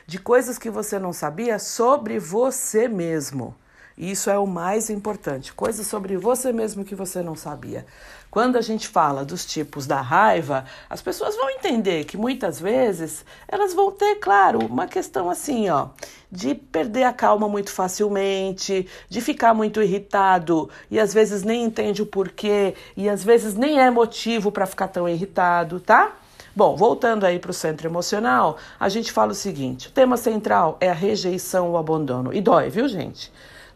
de 0.06 0.20
coisas 0.20 0.58
que 0.58 0.70
você 0.70 1.00
não 1.00 1.14
sabia 1.14 1.58
sobre 1.60 2.20
você 2.20 2.90
mesmo. 2.90 3.56
Isso 3.98 4.30
é 4.30 4.38
o 4.38 4.48
mais 4.48 4.90
importante, 4.90 5.54
coisas 5.54 5.86
sobre 5.88 6.18
você 6.18 6.52
mesmo 6.52 6.84
que 6.84 6.96
você 6.96 7.22
não 7.22 7.36
sabia. 7.36 7.86
Quando 8.32 8.56
a 8.56 8.62
gente 8.62 8.88
fala 8.88 9.26
dos 9.26 9.46
tipos 9.46 9.86
da 9.86 10.00
raiva, 10.00 10.64
as 10.90 11.02
pessoas 11.02 11.36
vão 11.36 11.50
entender 11.50 12.06
que 12.06 12.16
muitas 12.16 12.62
vezes 12.62 13.26
elas 13.46 13.74
vão 13.74 13.92
ter, 13.92 14.16
claro, 14.16 14.60
uma 14.66 14.88
questão 14.88 15.30
assim, 15.30 15.70
ó, 15.70 15.90
de 16.32 16.56
perder 16.56 17.04
a 17.04 17.12
calma 17.12 17.50
muito 17.50 17.72
facilmente, 17.72 18.88
de 19.10 19.20
ficar 19.20 19.54
muito 19.54 19.82
irritado 19.82 20.70
e 20.90 20.98
às 20.98 21.14
vezes 21.14 21.44
nem 21.44 21.66
entende 21.66 22.02
o 22.02 22.06
porquê 22.06 22.74
e 22.96 23.10
às 23.10 23.22
vezes 23.22 23.54
nem 23.54 23.82
é 23.82 23.92
motivo 23.92 24.50
para 24.50 24.66
ficar 24.66 24.88
tão 24.88 25.10
irritado, 25.10 25.82
tá? 25.82 26.16
Bom, 26.56 26.76
voltando 26.76 27.26
aí 27.26 27.38
para 27.38 27.52
o 27.52 27.54
centro 27.54 27.88
emocional, 27.88 28.58
a 28.80 28.88
gente 28.88 29.12
fala 29.12 29.32
o 29.32 29.36
seguinte: 29.36 29.90
o 29.90 29.92
tema 29.92 30.16
central 30.16 30.78
é 30.80 30.90
a 30.90 30.94
rejeição 30.94 31.70
ou 31.70 31.78
abandono. 31.78 32.34
E 32.34 32.42
dói, 32.42 32.70
viu, 32.70 32.88
gente? 32.88 33.32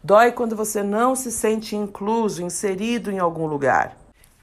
Dói 0.06 0.30
quando 0.30 0.54
você 0.54 0.84
não 0.84 1.16
se 1.16 1.32
sente 1.32 1.74
incluso, 1.74 2.40
inserido 2.40 3.10
em 3.10 3.18
algum 3.18 3.44
lugar. 3.44 3.96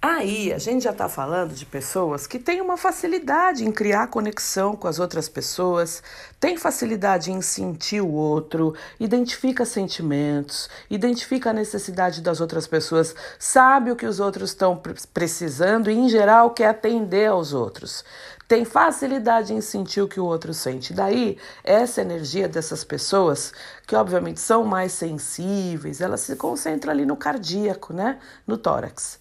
Aí 0.06 0.52
a 0.52 0.58
gente 0.58 0.84
já 0.84 0.92
está 0.92 1.08
falando 1.08 1.54
de 1.54 1.66
pessoas 1.66 2.28
que 2.28 2.38
têm 2.38 2.60
uma 2.60 2.76
facilidade 2.76 3.64
em 3.64 3.72
criar 3.72 4.08
conexão 4.08 4.76
com 4.76 4.86
as 4.86 5.00
outras 5.00 5.30
pessoas, 5.30 6.04
tem 6.42 6.58
facilidade 6.58 7.32
em 7.32 7.42
sentir 7.42 8.02
o 8.02 8.12
outro, 8.12 8.76
identifica 9.00 9.64
sentimentos, 9.64 10.70
identifica 10.90 11.52
a 11.52 11.54
necessidade 11.54 12.22
das 12.22 12.42
outras 12.42 12.68
pessoas, 12.68 13.16
sabe 13.40 13.92
o 13.92 13.96
que 13.96 14.06
os 14.06 14.20
outros 14.20 14.50
estão 14.50 14.78
precisando 15.14 15.90
e, 15.90 15.94
em 15.94 16.10
geral, 16.10 16.52
quer 16.52 16.68
atender 16.68 17.28
aos 17.28 17.54
outros. 17.54 18.04
Tem 18.46 18.66
facilidade 18.66 19.54
em 19.54 19.62
sentir 19.62 20.02
o 20.02 20.08
que 20.10 20.20
o 20.20 20.26
outro 20.26 20.54
sente. 20.54 20.94
Daí, 20.94 21.38
essa 21.64 22.02
energia 22.02 22.50
dessas 22.50 22.84
pessoas, 22.84 23.54
que 23.88 23.96
obviamente 23.96 24.42
são 24.42 24.66
mais 24.66 24.92
sensíveis, 24.92 26.02
elas 26.02 26.20
se 26.20 26.36
concentram 26.36 26.92
ali 26.92 27.06
no 27.06 27.16
cardíaco, 27.16 27.94
né? 27.94 28.20
No 28.46 28.58
tórax. 28.58 29.18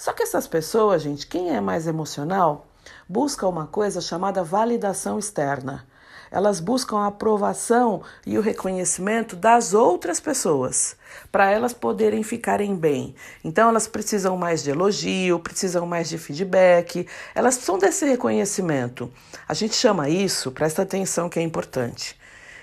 Só 0.00 0.14
que 0.14 0.22
essas 0.22 0.48
pessoas, 0.48 1.02
gente, 1.02 1.26
quem 1.26 1.54
é 1.54 1.60
mais 1.60 1.86
emocional, 1.86 2.66
busca 3.06 3.46
uma 3.46 3.66
coisa 3.66 4.00
chamada 4.00 4.42
validação 4.42 5.18
externa. 5.18 5.86
Elas 6.30 6.58
buscam 6.58 7.00
a 7.00 7.08
aprovação 7.08 8.00
e 8.26 8.38
o 8.38 8.40
reconhecimento 8.40 9.36
das 9.36 9.74
outras 9.74 10.18
pessoas, 10.18 10.96
para 11.30 11.50
elas 11.50 11.74
poderem 11.74 12.22
ficarem 12.22 12.74
bem. 12.74 13.14
Então, 13.44 13.68
elas 13.68 13.86
precisam 13.86 14.38
mais 14.38 14.62
de 14.62 14.70
elogio, 14.70 15.38
precisam 15.38 15.84
mais 15.84 16.08
de 16.08 16.16
feedback, 16.16 17.06
elas 17.34 17.56
precisam 17.56 17.78
desse 17.78 18.06
reconhecimento. 18.06 19.12
A 19.46 19.52
gente 19.52 19.74
chama 19.74 20.08
isso, 20.08 20.50
presta 20.50 20.80
atenção 20.80 21.28
que 21.28 21.38
é 21.38 21.42
importante, 21.42 22.18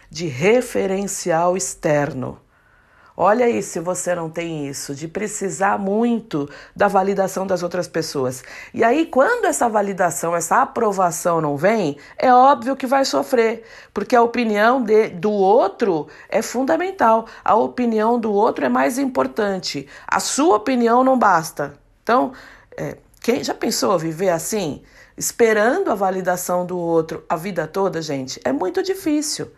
de 0.10 0.26
referencial 0.26 1.56
externo. 1.56 2.40
Olha 3.20 3.48
aí 3.48 3.64
se 3.64 3.80
você 3.80 4.14
não 4.14 4.30
tem 4.30 4.68
isso, 4.68 4.94
de 4.94 5.08
precisar 5.08 5.80
muito 5.80 6.48
da 6.76 6.88
validação 6.88 7.48
das 7.48 7.64
outras 7.64 7.88
pessoas. 7.88 8.44
E 8.72 8.84
aí, 8.84 9.08
quando 9.08 9.46
essa 9.46 9.68
validação, 9.68 10.36
essa 10.36 10.62
aprovação 10.62 11.42
não 11.42 11.58
vem, 11.58 11.98
é 12.16 12.32
óbvio 12.32 12.76
que 12.76 12.86
vai 12.86 13.04
sofrer, 13.06 13.64
porque 13.92 14.16
a 14.16 14.22
opinião 14.22 14.84
de, 14.84 15.10
do 15.10 15.32
outro 15.32 16.08
é 16.30 16.44
fundamental. 16.44 17.26
A 17.44 17.56
opinião 17.56 18.20
do 18.20 18.32
outro 18.32 18.64
é 18.66 18.70
mais 18.70 19.00
importante. 19.00 19.88
A 20.08 20.20
sua 20.20 20.58
opinião 20.58 21.04
não 21.04 21.18
basta. 21.18 21.74
Então, 22.04 22.34
é, 22.78 22.98
quem 23.20 23.44
já 23.44 23.56
pensou 23.56 23.98
viver 23.98 24.30
assim? 24.30 24.84
Esperando 25.18 25.90
a 25.90 25.96
validação 25.96 26.68
do 26.68 26.78
outro 26.78 27.26
a 27.28 27.36
vida 27.36 27.66
toda, 27.66 28.00
gente? 28.00 28.40
É 28.46 28.52
muito 28.52 28.84
difícil. 28.84 29.52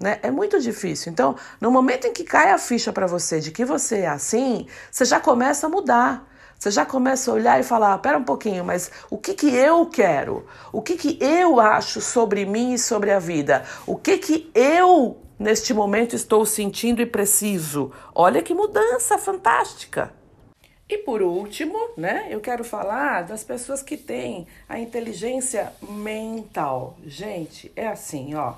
Né? 0.00 0.18
É 0.22 0.30
muito 0.30 0.60
difícil. 0.60 1.12
Então, 1.12 1.36
no 1.60 1.70
momento 1.70 2.06
em 2.06 2.12
que 2.12 2.24
cai 2.24 2.50
a 2.50 2.58
ficha 2.58 2.92
para 2.92 3.06
você 3.06 3.40
de 3.40 3.50
que 3.50 3.64
você 3.64 4.00
é 4.00 4.08
assim, 4.08 4.66
você 4.90 5.04
já 5.04 5.20
começa 5.20 5.66
a 5.66 5.70
mudar. 5.70 6.28
Você 6.58 6.70
já 6.70 6.86
começa 6.86 7.28
a 7.28 7.34
olhar 7.34 7.58
e 7.58 7.64
falar: 7.64 7.98
pera 7.98 8.16
um 8.16 8.22
pouquinho, 8.22 8.64
mas 8.64 8.90
o 9.10 9.18
que, 9.18 9.34
que 9.34 9.52
eu 9.52 9.84
quero? 9.86 10.46
O 10.72 10.80
que, 10.80 10.96
que 10.96 11.18
eu 11.20 11.58
acho 11.58 12.00
sobre 12.00 12.46
mim 12.46 12.74
e 12.74 12.78
sobre 12.78 13.10
a 13.10 13.18
vida? 13.18 13.64
O 13.84 13.96
que, 13.96 14.16
que 14.18 14.50
eu, 14.54 15.16
neste 15.36 15.74
momento, 15.74 16.14
estou 16.14 16.46
sentindo 16.46 17.02
e 17.02 17.06
preciso? 17.06 17.90
Olha 18.14 18.42
que 18.42 18.54
mudança 18.54 19.18
fantástica! 19.18 20.12
E 20.88 20.98
por 20.98 21.22
último, 21.22 21.76
né, 21.96 22.28
eu 22.30 22.38
quero 22.38 22.62
falar 22.62 23.22
das 23.22 23.42
pessoas 23.42 23.82
que 23.82 23.96
têm 23.96 24.46
a 24.68 24.78
inteligência 24.78 25.72
mental. 25.82 26.98
Gente, 27.04 27.72
é 27.74 27.88
assim, 27.88 28.34
ó. 28.34 28.54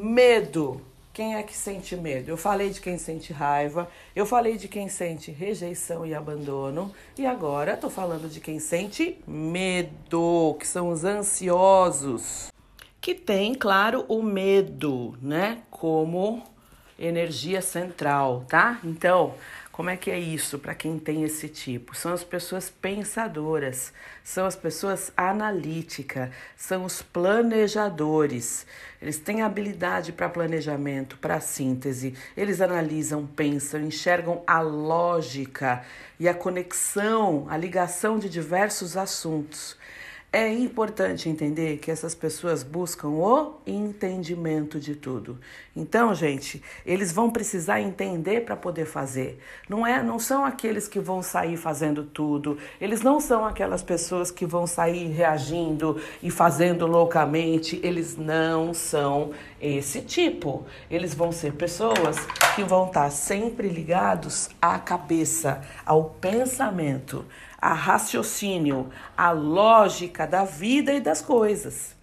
Medo 0.00 0.80
quem 1.12 1.34
é 1.34 1.42
que 1.42 1.56
sente 1.56 1.96
medo? 1.96 2.28
Eu 2.28 2.36
falei 2.36 2.70
de 2.70 2.80
quem 2.80 2.96
sente 2.96 3.32
raiva, 3.32 3.90
eu 4.14 4.24
falei 4.24 4.56
de 4.56 4.68
quem 4.68 4.88
sente 4.88 5.32
rejeição 5.32 6.06
e 6.06 6.14
abandono, 6.14 6.94
e 7.18 7.26
agora 7.26 7.74
estou 7.74 7.90
falando 7.90 8.30
de 8.30 8.38
quem 8.38 8.60
sente 8.60 9.18
medo, 9.26 10.56
que 10.60 10.64
são 10.64 10.90
os 10.90 11.02
ansiosos. 11.02 12.52
Que 13.00 13.12
tem, 13.16 13.52
claro, 13.52 14.04
o 14.06 14.22
medo, 14.22 15.18
né, 15.20 15.58
como 15.68 16.44
energia 16.96 17.60
central, 17.60 18.44
tá? 18.48 18.78
Então, 18.84 19.34
como 19.78 19.90
é 19.90 19.96
que 19.96 20.10
é 20.10 20.18
isso 20.18 20.58
para 20.58 20.74
quem 20.74 20.98
tem 20.98 21.22
esse 21.22 21.48
tipo? 21.48 21.94
São 21.96 22.12
as 22.12 22.24
pessoas 22.24 22.68
pensadoras, 22.68 23.92
são 24.24 24.44
as 24.44 24.56
pessoas 24.56 25.12
analíticas, 25.16 26.30
são 26.56 26.84
os 26.84 27.00
planejadores. 27.00 28.66
Eles 29.00 29.20
têm 29.20 29.40
habilidade 29.40 30.10
para 30.10 30.28
planejamento, 30.28 31.16
para 31.18 31.38
síntese. 31.38 32.12
Eles 32.36 32.60
analisam, 32.60 33.24
pensam, 33.24 33.80
enxergam 33.80 34.42
a 34.48 34.60
lógica 34.60 35.84
e 36.18 36.28
a 36.28 36.34
conexão, 36.34 37.46
a 37.48 37.56
ligação 37.56 38.18
de 38.18 38.28
diversos 38.28 38.96
assuntos. 38.96 39.76
É 40.30 40.46
importante 40.52 41.26
entender 41.26 41.78
que 41.78 41.90
essas 41.90 42.14
pessoas 42.14 42.62
buscam 42.62 43.08
o 43.08 43.54
entendimento 43.66 44.78
de 44.78 44.94
tudo. 44.94 45.38
Então, 45.74 46.14
gente, 46.14 46.62
eles 46.84 47.10
vão 47.10 47.30
precisar 47.30 47.80
entender 47.80 48.42
para 48.44 48.54
poder 48.54 48.84
fazer. 48.84 49.42
Não 49.70 49.86
é, 49.86 50.02
não 50.02 50.18
são 50.18 50.44
aqueles 50.44 50.86
que 50.86 51.00
vão 51.00 51.22
sair 51.22 51.56
fazendo 51.56 52.04
tudo. 52.04 52.58
Eles 52.78 53.00
não 53.00 53.20
são 53.20 53.42
aquelas 53.42 53.82
pessoas 53.82 54.30
que 54.30 54.44
vão 54.44 54.66
sair 54.66 55.06
reagindo 55.06 55.98
e 56.22 56.30
fazendo 56.30 56.86
loucamente. 56.86 57.80
Eles 57.82 58.14
não 58.14 58.74
são 58.74 59.30
esse 59.58 60.02
tipo. 60.02 60.66
Eles 60.90 61.14
vão 61.14 61.32
ser 61.32 61.54
pessoas 61.54 62.18
que 62.54 62.62
vão 62.62 62.88
estar 62.88 63.08
sempre 63.08 63.66
ligados 63.66 64.50
à 64.60 64.78
cabeça, 64.78 65.62
ao 65.86 66.04
pensamento 66.04 67.24
a 67.60 67.74
raciocínio, 67.74 68.90
a 69.16 69.30
lógica 69.30 70.26
da 70.26 70.44
vida 70.44 70.92
e 70.92 71.00
das 71.00 71.20
coisas. 71.20 71.97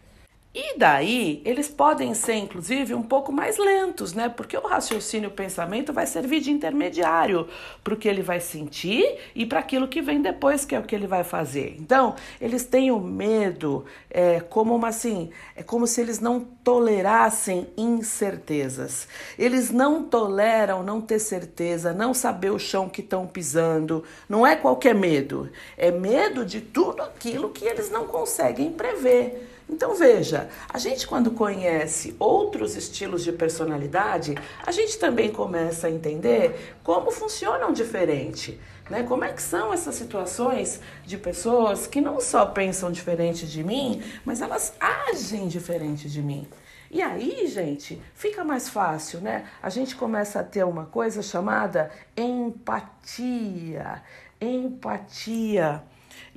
E 0.58 0.78
daí, 0.78 1.42
eles 1.44 1.68
podem 1.68 2.14
ser, 2.14 2.36
inclusive, 2.36 2.94
um 2.94 3.04
pouco 3.04 3.30
mais 3.30 3.58
lentos, 3.58 4.14
né? 4.14 4.30
Porque 4.30 4.56
o 4.56 4.66
raciocínio, 4.66 5.28
o 5.28 5.34
pensamento 5.34 5.92
vai 5.92 6.08
servir 6.08 6.40
de 6.40 6.50
intermediário 6.50 7.50
para 7.84 7.94
o 7.94 7.98
que 7.98 8.08
ele 8.08 8.22
vai 8.22 8.40
sentir 8.40 9.18
e 9.36 9.46
para 9.46 9.60
aquilo 9.60 9.86
que 9.86 10.02
vem 10.02 10.22
depois, 10.22 10.64
que 10.64 10.74
é 10.74 10.80
o 10.80 10.84
que 10.84 10.96
ele 10.96 11.08
vai 11.08 11.26
fazer. 11.26 11.76
Então, 11.78 12.16
eles 12.40 12.64
têm 12.64 12.90
o 12.90 13.02
medo 13.02 13.84
é, 14.10 14.40
como 14.40 14.74
uma 14.74 14.88
assim, 14.88 15.30
é 15.58 15.62
como 15.62 15.86
se 15.86 16.00
eles 16.00 16.22
não 16.22 16.40
tolerassem 16.40 17.68
incertezas. 17.76 19.10
Eles 19.38 19.72
não 19.72 20.04
toleram 20.04 20.82
não 20.84 21.02
ter 21.02 21.20
certeza, 21.20 21.92
não 21.92 22.14
saber 22.14 22.52
o 22.52 22.60
chão 22.60 22.88
que 22.88 23.02
estão 23.02 23.28
pisando. 23.28 24.06
Não 24.30 24.48
é 24.48 24.56
qualquer 24.56 24.96
medo, 24.96 25.50
é 25.78 25.92
medo 25.92 26.46
de 26.46 26.62
tudo 26.62 27.04
aquilo 27.04 27.50
que 27.50 27.66
eles 27.66 27.92
não 27.92 28.08
conseguem 28.08 28.72
prever. 28.72 29.52
Então 29.68 29.96
veja, 29.96 30.48
a 30.70 30.78
gente 30.78 31.08
quando 31.08 31.32
conhece 31.32 32.16
outros 32.20 32.76
estilos 32.76 33.24
de 33.24 33.32
personalidade, 33.32 34.36
a 34.66 34.72
gente 34.72 34.98
também 35.00 35.32
começa 35.32 35.88
a 35.88 35.92
entender 35.92 36.76
como 36.84 37.12
funcionam 37.12 37.74
diferente. 37.74 38.60
Né? 38.90 39.02
Como 39.02 39.24
é 39.24 39.34
que 39.34 39.42
são 39.42 39.74
essas 39.74 39.96
situações 39.96 40.80
de 41.04 41.18
pessoas 41.18 41.88
que 41.88 42.00
não 42.00 42.22
só 42.22 42.46
pensam 42.46 42.92
diferente 42.92 43.48
de 43.48 43.64
mim, 43.64 44.04
mas 44.24 44.42
elas 44.42 44.74
agem 44.80 45.48
diferente 45.48 46.08
de 46.08 46.22
mim. 46.22 46.48
E 46.92 47.02
aí, 47.02 47.48
gente, 47.48 48.00
fica 48.14 48.44
mais 48.44 48.70
fácil, 48.70 49.20
né? 49.20 49.50
A 49.62 49.70
gente 49.70 49.96
começa 49.96 50.40
a 50.40 50.44
ter 50.44 50.64
uma 50.64 50.86
coisa 50.86 51.24
chamada 51.24 51.92
empatia. 52.16 54.04
Empatia 54.40 55.84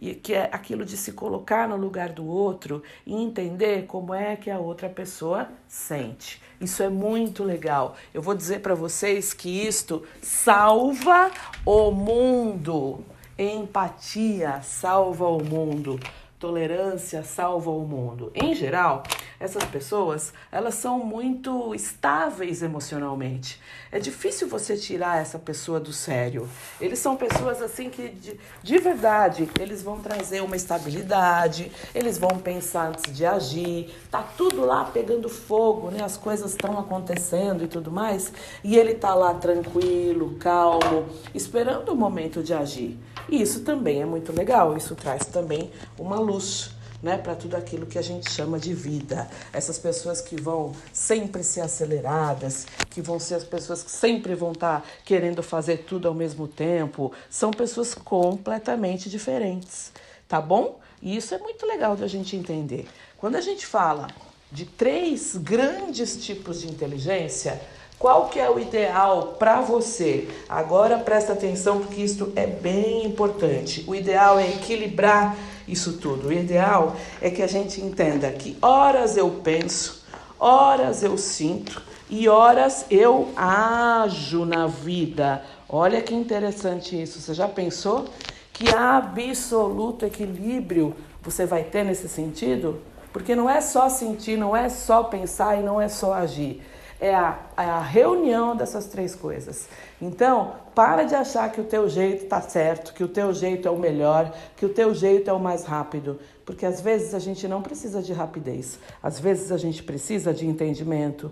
e 0.00 0.14
que 0.14 0.34
é 0.34 0.48
aquilo 0.52 0.84
de 0.84 0.96
se 0.96 1.12
colocar 1.12 1.68
no 1.68 1.76
lugar 1.76 2.10
do 2.10 2.26
outro 2.26 2.82
e 3.06 3.14
entender 3.14 3.86
como 3.86 4.14
é 4.14 4.36
que 4.36 4.50
a 4.50 4.58
outra 4.58 4.88
pessoa 4.88 5.48
sente. 5.66 6.40
Isso 6.60 6.82
é 6.82 6.88
muito 6.88 7.44
legal. 7.44 7.96
Eu 8.12 8.22
vou 8.22 8.34
dizer 8.34 8.60
para 8.60 8.74
vocês 8.74 9.32
que 9.32 9.48
isto 9.66 10.04
salva 10.22 11.30
o 11.64 11.90
mundo. 11.90 13.04
Empatia 13.38 14.60
salva 14.62 15.26
o 15.28 15.42
mundo. 15.42 15.98
Tolerância 16.38 17.24
salva 17.24 17.68
o 17.68 17.80
mundo. 17.80 18.30
Em 18.32 18.54
geral, 18.54 19.02
essas 19.40 19.64
pessoas, 19.64 20.32
elas 20.52 20.74
são 20.74 21.00
muito 21.00 21.74
estáveis 21.74 22.62
emocionalmente. 22.62 23.60
É 23.90 23.98
difícil 23.98 24.46
você 24.48 24.76
tirar 24.76 25.20
essa 25.20 25.36
pessoa 25.36 25.80
do 25.80 25.92
sério. 25.92 26.48
Eles 26.80 27.00
são 27.00 27.16
pessoas 27.16 27.60
assim 27.60 27.90
que 27.90 28.08
de, 28.10 28.38
de 28.62 28.78
verdade, 28.78 29.48
eles 29.58 29.82
vão 29.82 29.98
trazer 29.98 30.40
uma 30.40 30.54
estabilidade, 30.54 31.72
eles 31.92 32.18
vão 32.18 32.38
pensar 32.38 32.90
antes 32.90 33.12
de 33.12 33.26
agir. 33.26 33.92
Tá 34.08 34.22
tudo 34.22 34.64
lá 34.64 34.84
pegando 34.84 35.28
fogo, 35.28 35.90
né? 35.90 36.04
As 36.04 36.16
coisas 36.16 36.52
estão 36.52 36.78
acontecendo 36.78 37.64
e 37.64 37.66
tudo 37.66 37.90
mais, 37.90 38.32
e 38.62 38.76
ele 38.76 38.94
tá 38.94 39.12
lá 39.12 39.34
tranquilo, 39.34 40.36
calmo, 40.38 41.06
esperando 41.34 41.92
o 41.92 41.96
momento 41.96 42.44
de 42.44 42.54
agir. 42.54 42.96
E 43.28 43.42
isso 43.42 43.60
também 43.60 44.00
é 44.02 44.06
muito 44.06 44.32
legal, 44.32 44.76
isso 44.76 44.94
traz 44.94 45.26
também 45.26 45.70
uma 45.98 46.27
luz 46.28 46.70
né, 47.02 47.16
para 47.16 47.34
tudo 47.34 47.56
aquilo 47.56 47.86
que 47.86 47.98
a 47.98 48.02
gente 48.02 48.30
chama 48.30 48.58
de 48.58 48.74
vida. 48.74 49.28
Essas 49.52 49.78
pessoas 49.78 50.20
que 50.20 50.40
vão 50.40 50.72
sempre 50.92 51.42
ser 51.42 51.60
aceleradas, 51.60 52.66
que 52.90 53.00
vão 53.00 53.18
ser 53.18 53.36
as 53.36 53.44
pessoas 53.44 53.82
que 53.82 53.90
sempre 53.90 54.34
vão 54.34 54.52
estar 54.52 54.80
tá 54.80 54.86
querendo 55.04 55.42
fazer 55.42 55.78
tudo 55.78 56.08
ao 56.08 56.14
mesmo 56.14 56.48
tempo, 56.48 57.12
são 57.30 57.50
pessoas 57.50 57.94
completamente 57.94 59.08
diferentes, 59.08 59.92
tá 60.26 60.40
bom? 60.40 60.78
E 61.00 61.16
isso 61.16 61.34
é 61.34 61.38
muito 61.38 61.64
legal 61.64 61.94
de 61.94 62.02
a 62.02 62.08
gente 62.08 62.36
entender. 62.36 62.86
Quando 63.16 63.36
a 63.36 63.40
gente 63.40 63.64
fala 63.64 64.08
de 64.50 64.64
três 64.64 65.36
grandes 65.36 66.16
tipos 66.24 66.60
de 66.60 66.68
inteligência, 66.68 67.60
qual 67.98 68.28
que 68.28 68.38
é 68.38 68.48
o 68.48 68.58
ideal 68.58 69.36
para 69.38 69.60
você? 69.60 70.28
Agora 70.48 70.98
presta 70.98 71.32
atenção 71.32 71.80
porque 71.80 72.00
isso 72.00 72.32
é 72.34 72.46
bem 72.46 73.04
importante. 73.04 73.84
O 73.86 73.94
ideal 73.94 74.38
é 74.38 74.48
equilibrar 74.48 75.36
isso 75.68 75.94
tudo. 75.94 76.28
O 76.28 76.32
ideal 76.32 76.96
é 77.20 77.30
que 77.30 77.42
a 77.42 77.46
gente 77.46 77.80
entenda 77.80 78.30
que 78.30 78.56
horas 78.60 79.16
eu 79.16 79.30
penso, 79.42 80.04
horas 80.38 81.02
eu 81.02 81.16
sinto 81.18 81.82
e 82.08 82.28
horas 82.28 82.86
eu 82.90 83.28
ajo 83.36 84.44
na 84.44 84.66
vida. 84.66 85.42
Olha 85.68 86.00
que 86.00 86.14
interessante 86.14 87.00
isso. 87.00 87.20
Você 87.20 87.34
já 87.34 87.46
pensou 87.46 88.06
que 88.52 88.74
absoluto 88.74 90.04
equilíbrio 90.04 90.94
você 91.22 91.44
vai 91.44 91.64
ter 91.64 91.84
nesse 91.84 92.08
sentido? 92.08 92.80
Porque 93.12 93.34
não 93.34 93.48
é 93.48 93.60
só 93.60 93.88
sentir, 93.88 94.36
não 94.36 94.56
é 94.56 94.68
só 94.68 95.02
pensar 95.04 95.58
e 95.58 95.62
não 95.62 95.80
é 95.80 95.88
só 95.88 96.14
agir 96.14 96.62
é 97.00 97.14
a, 97.14 97.38
é 97.56 97.62
a 97.62 97.80
reunião 97.80 98.56
dessas 98.56 98.86
três 98.86 99.14
coisas. 99.14 99.68
Então, 100.00 100.54
para 100.74 101.04
de 101.04 101.14
achar 101.14 101.50
que 101.50 101.60
o 101.60 101.64
teu 101.64 101.88
jeito 101.88 102.24
está 102.24 102.40
certo, 102.40 102.92
que 102.92 103.04
o 103.04 103.08
teu 103.08 103.32
jeito 103.32 103.68
é 103.68 103.70
o 103.70 103.78
melhor, 103.78 104.32
que 104.56 104.66
o 104.66 104.68
teu 104.68 104.94
jeito 104.94 105.30
é 105.30 105.32
o 105.32 105.38
mais 105.38 105.64
rápido, 105.64 106.18
porque 106.44 106.66
às 106.66 106.80
vezes 106.80 107.14
a 107.14 107.18
gente 107.18 107.46
não 107.46 107.62
precisa 107.62 108.02
de 108.02 108.12
rapidez, 108.12 108.78
às 109.02 109.18
vezes 109.18 109.52
a 109.52 109.56
gente 109.56 109.82
precisa 109.82 110.32
de 110.34 110.46
entendimento, 110.46 111.30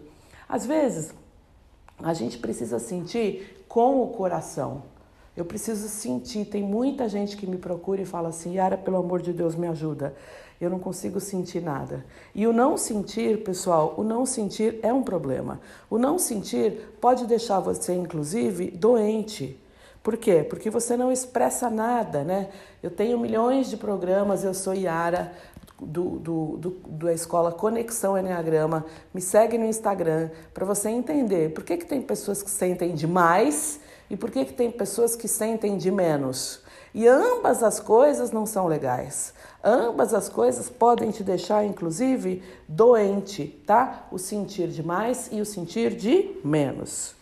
às 0.49 0.65
vezes 0.65 1.13
a 2.03 2.13
gente 2.15 2.39
precisa 2.39 2.79
sentir 2.79 3.65
com 3.69 4.03
o 4.03 4.09
coração. 4.09 4.83
Eu 5.37 5.45
preciso 5.45 5.87
sentir. 5.89 6.47
Tem 6.47 6.63
muita 6.63 7.11
gente 7.11 7.37
que 7.37 7.47
me 7.47 7.59
procura 7.59 8.01
e 8.01 8.07
fala 8.07 8.31
assim: 8.31 8.55
Yara, 8.55 8.79
pelo 8.79 8.97
amor 8.97 9.21
de 9.21 9.35
Deus, 9.35 9.55
me 9.55 9.67
ajuda 9.67 10.15
eu 10.61 10.71
não 10.71 10.79
consigo 10.79 11.21
sentir 11.21 11.63
nada. 11.63 12.05
E 12.35 12.47
o 12.47 12.53
não 12.53 12.77
sentir, 12.77 13.43
pessoal, 13.45 13.95
o 13.97 14.03
não 14.03 14.25
sentir 14.25 14.79
é 14.83 14.93
um 14.93 15.03
problema. 15.03 15.61
O 15.91 15.99
não 15.99 16.19
sentir 16.19 16.97
pode 17.01 17.27
deixar 17.27 17.61
você, 17.61 17.95
inclusive, 17.95 18.71
doente. 18.71 19.61
Por 20.03 20.17
quê? 20.17 20.47
Porque 20.49 20.71
você 20.71 20.97
não 20.97 21.11
expressa 21.11 21.69
nada, 21.69 22.23
né? 22.23 22.49
Eu 22.83 22.91
tenho 22.91 23.19
milhões 23.19 23.69
de 23.69 23.77
programas, 23.77 24.45
eu 24.45 24.55
sou 24.55 24.73
Yara, 24.73 25.33
do, 25.81 26.19
do, 26.19 26.57
do, 26.57 26.71
da 26.89 27.13
escola 27.13 27.53
Conexão 27.53 28.17
Enneagrama. 28.17 28.85
Me 29.13 29.21
segue 29.21 29.59
no 29.59 29.67
Instagram 29.67 30.31
para 30.55 30.65
você 30.65 30.89
entender 30.89 31.53
por 31.53 31.65
que, 31.65 31.77
que 31.77 31.87
tem 31.87 32.01
pessoas 32.01 32.43
que 32.43 32.51
sentem 32.51 32.95
demais 32.95 33.81
e 34.09 34.17
por 34.17 34.31
que, 34.31 34.45
que 34.45 34.53
tem 34.53 34.71
pessoas 34.71 35.15
que 35.15 35.29
sentem 35.29 35.77
de 35.77 35.91
menos. 35.91 36.63
E 36.97 37.07
ambas 37.07 37.63
as 37.63 37.79
coisas 37.79 38.31
não 38.31 38.47
são 38.47 38.67
legais. 38.67 39.35
Ambas 39.63 40.15
as 40.15 40.31
coisas 40.31 40.71
podem 40.71 41.11
te 41.11 41.23
deixar, 41.23 41.63
inclusive, 41.63 42.43
doente, 42.67 43.49
tá? 43.67 44.09
O 44.11 44.17
sentir 44.17 44.69
de 44.69 44.83
mais 44.83 45.29
e 45.31 45.39
o 45.39 45.45
sentir 45.45 45.95
de 45.95 46.31
menos. 46.43 47.15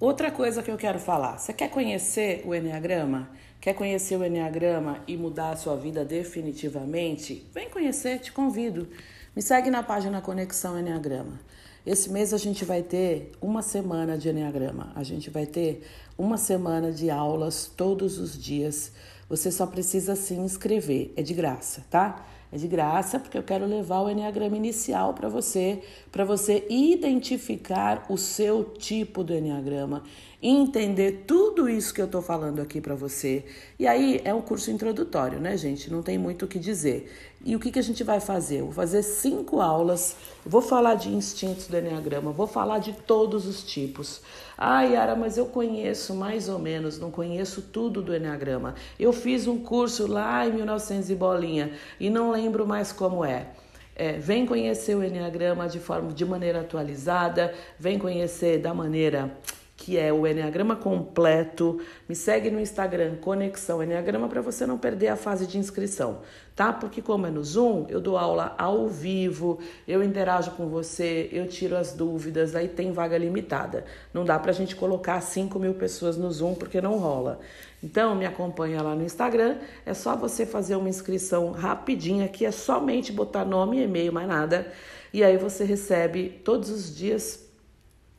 Outra 0.00 0.28
coisa 0.32 0.60
que 0.60 0.72
eu 0.72 0.76
quero 0.76 0.98
falar: 0.98 1.38
você 1.38 1.52
quer 1.52 1.70
conhecer 1.70 2.42
o 2.44 2.52
Enneagrama? 2.52 3.30
Quer 3.60 3.74
conhecer 3.74 4.16
o 4.16 4.24
Enneagrama 4.24 5.04
e 5.06 5.16
mudar 5.16 5.50
a 5.50 5.56
sua 5.56 5.76
vida 5.76 6.04
definitivamente? 6.04 7.48
Vem 7.54 7.70
conhecer, 7.70 8.18
te 8.18 8.32
convido. 8.32 8.88
Me 9.36 9.40
segue 9.40 9.70
na 9.70 9.84
página 9.84 10.20
Conexão 10.20 10.76
Enneagrama. 10.76 11.38
Esse 11.84 12.10
mês 12.10 12.32
a 12.32 12.38
gente 12.38 12.64
vai 12.64 12.80
ter 12.80 13.32
uma 13.40 13.60
semana 13.60 14.16
de 14.16 14.28
Enneagrama. 14.28 14.92
A 14.94 15.02
gente 15.02 15.30
vai 15.30 15.46
ter 15.46 15.84
uma 16.16 16.36
semana 16.36 16.92
de 16.92 17.10
aulas 17.10 17.66
todos 17.66 18.18
os 18.18 18.40
dias. 18.40 18.92
Você 19.28 19.50
só 19.50 19.66
precisa 19.66 20.14
se 20.14 20.34
inscrever, 20.34 21.12
é 21.16 21.22
de 21.22 21.34
graça, 21.34 21.84
tá? 21.90 22.26
É 22.52 22.58
de 22.58 22.68
graça 22.68 23.18
porque 23.18 23.38
eu 23.38 23.42
quero 23.42 23.64
levar 23.64 24.00
o 24.00 24.10
Enneagrama 24.10 24.56
inicial 24.56 25.14
para 25.14 25.28
você, 25.28 25.82
para 26.10 26.24
você 26.24 26.66
identificar 26.68 28.04
o 28.10 28.18
seu 28.18 28.64
tipo 28.64 29.24
do 29.24 29.34
Enneagrama 29.34 30.02
entender 30.42 31.22
tudo 31.24 31.68
isso 31.68 31.94
que 31.94 32.00
eu 32.00 32.06
estou 32.06 32.20
falando 32.20 32.60
aqui 32.60 32.80
para 32.80 32.96
você. 32.96 33.44
E 33.78 33.86
aí 33.86 34.20
é 34.24 34.34
um 34.34 34.42
curso 34.42 34.70
introdutório, 34.72 35.38
né, 35.38 35.56
gente? 35.56 35.90
Não 35.90 36.02
tem 36.02 36.18
muito 36.18 36.44
o 36.44 36.48
que 36.48 36.58
dizer. 36.58 37.10
E 37.44 37.56
o 37.56 37.58
que, 37.58 37.72
que 37.72 37.78
a 37.78 37.82
gente 37.82 38.04
vai 38.04 38.20
fazer? 38.20 38.62
Vou 38.62 38.70
fazer 38.70 39.02
cinco 39.02 39.60
aulas, 39.60 40.16
vou 40.46 40.62
falar 40.62 40.94
de 40.94 41.08
instintos 41.08 41.66
do 41.66 41.76
Enneagrama, 41.76 42.30
vou 42.30 42.46
falar 42.46 42.78
de 42.78 42.92
todos 42.92 43.46
os 43.46 43.64
tipos. 43.64 44.22
Ah, 44.56 44.82
Yara, 44.82 45.16
mas 45.16 45.36
eu 45.36 45.46
conheço 45.46 46.14
mais 46.14 46.48
ou 46.48 46.60
menos, 46.60 47.00
não 47.00 47.10
conheço 47.10 47.60
tudo 47.60 48.00
do 48.00 48.14
Enneagrama. 48.14 48.76
Eu 48.96 49.12
fiz 49.12 49.48
um 49.48 49.58
curso 49.58 50.06
lá 50.06 50.46
em 50.46 50.52
1900 50.52 51.10
e 51.10 51.14
bolinha 51.16 51.72
e 51.98 52.08
não 52.08 52.30
lembro 52.30 52.64
mais 52.64 52.92
como 52.92 53.24
é. 53.24 53.48
É, 53.96 54.12
vem 54.12 54.46
conhecer 54.46 54.96
o 54.96 55.02
Enneagrama 55.02 55.68
de 55.68 55.80
forma 55.80 56.12
de 56.12 56.24
maneira 56.24 56.60
atualizada, 56.60 57.52
vem 57.76 57.98
conhecer 57.98 58.58
da 58.58 58.72
maneira 58.72 59.36
que 59.82 59.98
é 59.98 60.12
o 60.12 60.24
Enneagrama 60.24 60.76
completo. 60.76 61.80
Me 62.08 62.14
segue 62.14 62.52
no 62.52 62.60
Instagram, 62.60 63.16
Conexão 63.16 63.82
Enneagrama, 63.82 64.28
para 64.28 64.40
você 64.40 64.64
não 64.64 64.78
perder 64.78 65.08
a 65.08 65.16
fase 65.16 65.44
de 65.44 65.58
inscrição, 65.58 66.20
tá? 66.54 66.72
Porque, 66.72 67.02
como 67.02 67.26
é 67.26 67.32
no 67.32 67.42
Zoom, 67.42 67.86
eu 67.88 68.00
dou 68.00 68.16
aula 68.16 68.54
ao 68.56 68.86
vivo, 68.86 69.58
eu 69.88 70.00
interajo 70.00 70.52
com 70.52 70.68
você, 70.68 71.28
eu 71.32 71.48
tiro 71.48 71.76
as 71.76 71.92
dúvidas, 71.94 72.54
aí 72.54 72.68
tem 72.68 72.92
vaga 72.92 73.18
limitada. 73.18 73.84
Não 74.14 74.24
dá 74.24 74.38
pra 74.38 74.52
gente 74.52 74.76
colocar 74.76 75.20
5 75.20 75.58
mil 75.58 75.74
pessoas 75.74 76.16
no 76.16 76.30
Zoom, 76.30 76.54
porque 76.54 76.80
não 76.80 76.96
rola. 76.98 77.40
Então, 77.82 78.14
me 78.14 78.24
acompanha 78.24 78.80
lá 78.82 78.94
no 78.94 79.02
Instagram, 79.02 79.56
é 79.84 79.92
só 79.92 80.14
você 80.14 80.46
fazer 80.46 80.76
uma 80.76 80.88
inscrição 80.88 81.50
rapidinha, 81.50 82.28
que 82.28 82.46
é 82.46 82.52
somente 82.52 83.10
botar 83.10 83.44
nome 83.44 83.80
e 83.80 83.82
e-mail, 83.82 84.12
mais 84.12 84.28
nada. 84.28 84.72
E 85.12 85.24
aí 85.24 85.36
você 85.36 85.64
recebe 85.64 86.40
todos 86.44 86.70
os 86.70 86.94
dias 86.96 87.41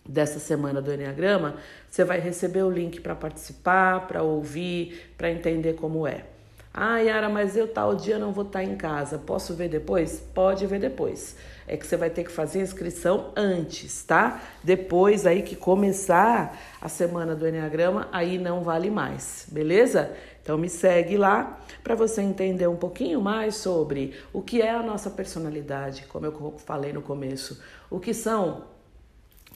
dessa 0.05 0.39
semana 0.39 0.81
do 0.81 0.93
Enneagrama, 0.93 1.55
você 1.89 2.03
vai 2.03 2.19
receber 2.19 2.63
o 2.63 2.69
link 2.69 2.99
para 2.99 3.15
participar, 3.15 4.07
para 4.07 4.21
ouvir, 4.21 5.13
para 5.17 5.31
entender 5.31 5.73
como 5.73 6.05
é. 6.05 6.25
Ah, 6.75 6.97
Yara, 6.97 7.29
mas 7.29 7.55
eu 7.55 7.67
tal 7.67 7.93
dia 7.93 8.17
não 8.17 8.33
vou 8.33 8.43
estar 8.43 8.59
tá 8.59 8.65
em 8.65 8.75
casa. 8.75 9.19
Posso 9.19 9.53
ver 9.53 9.69
depois? 9.69 10.19
Pode 10.33 10.65
ver 10.65 10.79
depois. 10.79 11.35
É 11.67 11.77
que 11.77 11.85
você 11.85 11.95
vai 11.95 12.09
ter 12.09 12.23
que 12.23 12.31
fazer 12.31 12.59
a 12.59 12.63
inscrição 12.63 13.31
antes, 13.35 14.03
tá? 14.03 14.41
Depois 14.63 15.27
aí 15.27 15.43
que 15.43 15.55
começar 15.55 16.59
a 16.81 16.89
semana 16.89 17.35
do 17.35 17.47
Enneagrama, 17.47 18.09
aí 18.11 18.39
não 18.39 18.63
vale 18.63 18.89
mais, 18.89 19.45
beleza? 19.51 20.11
Então 20.41 20.57
me 20.57 20.67
segue 20.67 21.15
lá 21.15 21.59
para 21.83 21.93
você 21.93 22.23
entender 22.23 22.67
um 22.67 22.75
pouquinho 22.75 23.21
mais 23.21 23.55
sobre 23.55 24.15
o 24.33 24.41
que 24.41 24.59
é 24.59 24.71
a 24.71 24.81
nossa 24.81 25.11
personalidade, 25.11 26.05
como 26.07 26.25
eu 26.25 26.55
falei 26.65 26.91
no 26.91 27.03
começo, 27.03 27.61
o 27.89 27.99
que 27.99 28.15
são 28.15 28.72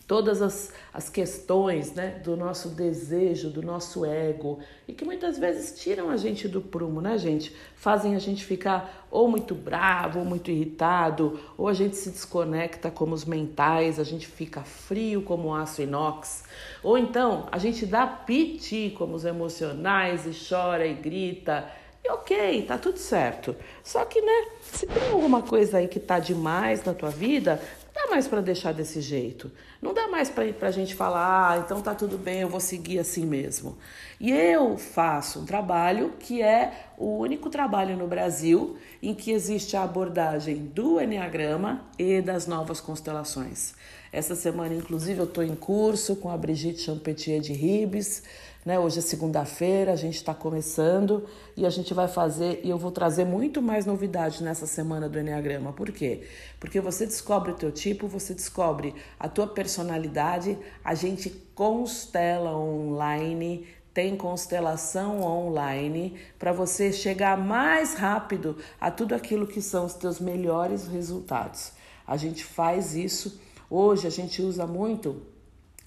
todas 0.08 0.41
as, 0.41 0.74
as 0.93 1.10
questões 1.10 1.93
né, 1.93 2.22
do 2.24 2.38
nosso 2.38 2.70
desejo, 2.70 3.50
do 3.50 3.62
nosso 3.62 4.06
ego, 4.06 4.60
e 4.88 4.93
que 4.93 5.04
muitas 5.04 5.38
vezes 5.38 5.78
tiram 5.78 6.10
a 6.10 6.15
gente 6.15 6.48
do 6.48 6.62
prumo, 6.62 7.02
né, 7.02 7.17
gente? 7.17 7.54
Fazem 7.76 8.15
a 8.15 8.20
gente 8.20 8.46
ficar 8.46 9.06
ou 9.12 9.30
muito 9.30 9.54
bravo, 9.54 10.20
ou 10.20 10.26
muito 10.26 10.50
irritado, 10.50 11.38
ou 11.58 11.67
a 11.67 11.74
gente 11.74 11.98
se 11.98 12.10
desconecta 12.10 12.89
como 12.89 13.13
os 13.13 13.26
mentais, 13.26 14.00
a 14.00 14.04
gente 14.06 14.26
fica 14.26 14.62
frio 14.62 15.22
como 15.22 15.50
o 15.50 15.54
aço 15.54 15.82
inox, 15.82 16.46
ou 16.82 16.98
então 16.98 17.48
a 17.52 17.58
gente 17.58 17.86
dá 17.86 18.08
piti 18.08 18.96
como 18.98 19.13
os 19.13 19.26
emocionais 19.26 20.26
e 20.26 20.48
chora 20.48 20.88
e 20.88 20.93
grita. 20.93 21.70
Ok, 22.10 22.63
tá 22.63 22.78
tudo 22.78 22.98
certo. 22.98 23.54
Só 23.84 24.06
que, 24.06 24.22
né, 24.22 24.46
se 24.62 24.88
tem 24.88 25.12
alguma 25.12 25.41
coisa 25.41 25.80
aí 25.80 25.89
que 25.89 26.00
tá 26.00 26.20
demais 26.20 26.84
na 26.86 26.93
tua 26.93 27.10
vida, 27.10 27.62
dá 27.97 28.12
mais 28.12 28.27
para 28.27 28.41
deixar 28.41 28.73
desse 28.73 29.01
jeito. 29.01 29.51
Não 29.81 29.93
dá 29.93 30.07
mais 30.07 30.29
para 30.29 30.67
a 30.67 30.71
gente 30.71 30.93
falar, 30.93 31.51
ah, 31.51 31.57
então 31.57 31.81
tá 31.81 31.95
tudo 31.95 32.17
bem, 32.17 32.41
eu 32.41 32.49
vou 32.49 32.60
seguir 32.60 32.99
assim 32.99 33.25
mesmo. 33.25 33.77
E 34.19 34.31
eu 34.31 34.77
faço 34.77 35.39
um 35.39 35.45
trabalho 35.45 36.13
que 36.19 36.41
é 36.41 36.89
o 36.97 37.17
único 37.17 37.49
trabalho 37.49 37.97
no 37.97 38.07
Brasil 38.07 38.77
em 39.01 39.13
que 39.13 39.31
existe 39.31 39.75
a 39.75 39.83
abordagem 39.83 40.57
do 40.57 41.01
Enneagrama 41.01 41.86
e 41.97 42.21
das 42.21 42.47
novas 42.47 42.79
constelações. 42.79 43.73
Essa 44.12 44.36
semana, 44.36 44.73
inclusive, 44.73 45.19
eu 45.19 45.25
estou 45.25 45.43
em 45.43 45.55
curso 45.55 46.15
com 46.15 46.29
a 46.29 46.38
Brigitte 46.38 46.81
Champetier 46.81 47.41
de 47.41 47.53
Ribes. 47.53 48.23
Né? 48.65 48.78
Hoje 48.78 49.00
é 49.00 49.02
segunda-feira, 49.02 49.93
a 49.93 49.96
gente 49.96 50.15
está 50.15 50.34
começando 50.34 51.26
e 51.56 51.65
a 51.65 51.70
gente 51.70 51.93
vai 51.93 52.08
fazer, 52.08 52.60
e 52.63 52.70
eu 52.70 52.78
vou 52.78 52.91
trazer 52.91 53.26
muito 53.26 53.62
mais 53.62 53.86
novidades 53.86 54.41
nessa 54.41 54.67
semana 54.67 55.08
do 55.08 55.20
Enneagrama. 55.20 55.72
Por 55.72 55.91
quê? 55.91 56.24
Porque 56.60 56.82
você 56.82 57.06
descobre 57.06 57.52
o 57.52 57.56
teu 57.56 57.72
tipo, 57.72 58.08
você 58.08 58.34
descobre 58.34 58.93
a 59.20 59.30
tua 59.30 59.48
personalidade, 59.48 60.58
a 60.84 60.93
gente 60.93 61.30
constela 61.56 62.58
online, 62.58 63.65
tem 63.93 64.15
constelação 64.15 65.22
online 65.22 66.15
para 66.38 66.52
você 66.52 66.91
chegar 66.91 67.38
mais 67.38 67.93
rápido 67.93 68.58
a 68.80 68.91
tudo 68.91 69.15
aquilo 69.15 69.48
que 69.48 69.62
são 69.62 69.86
os 69.86 69.93
teus 69.93 70.20
melhores 70.20 70.88
resultados. 70.88 71.72
A 72.06 72.15
gente 72.15 72.43
faz 72.43 72.96
isso 72.96 73.39
Hoje 73.70 74.08
a 74.08 74.10
gente 74.10 74.41
usa 74.41 74.65
muito 74.65 75.22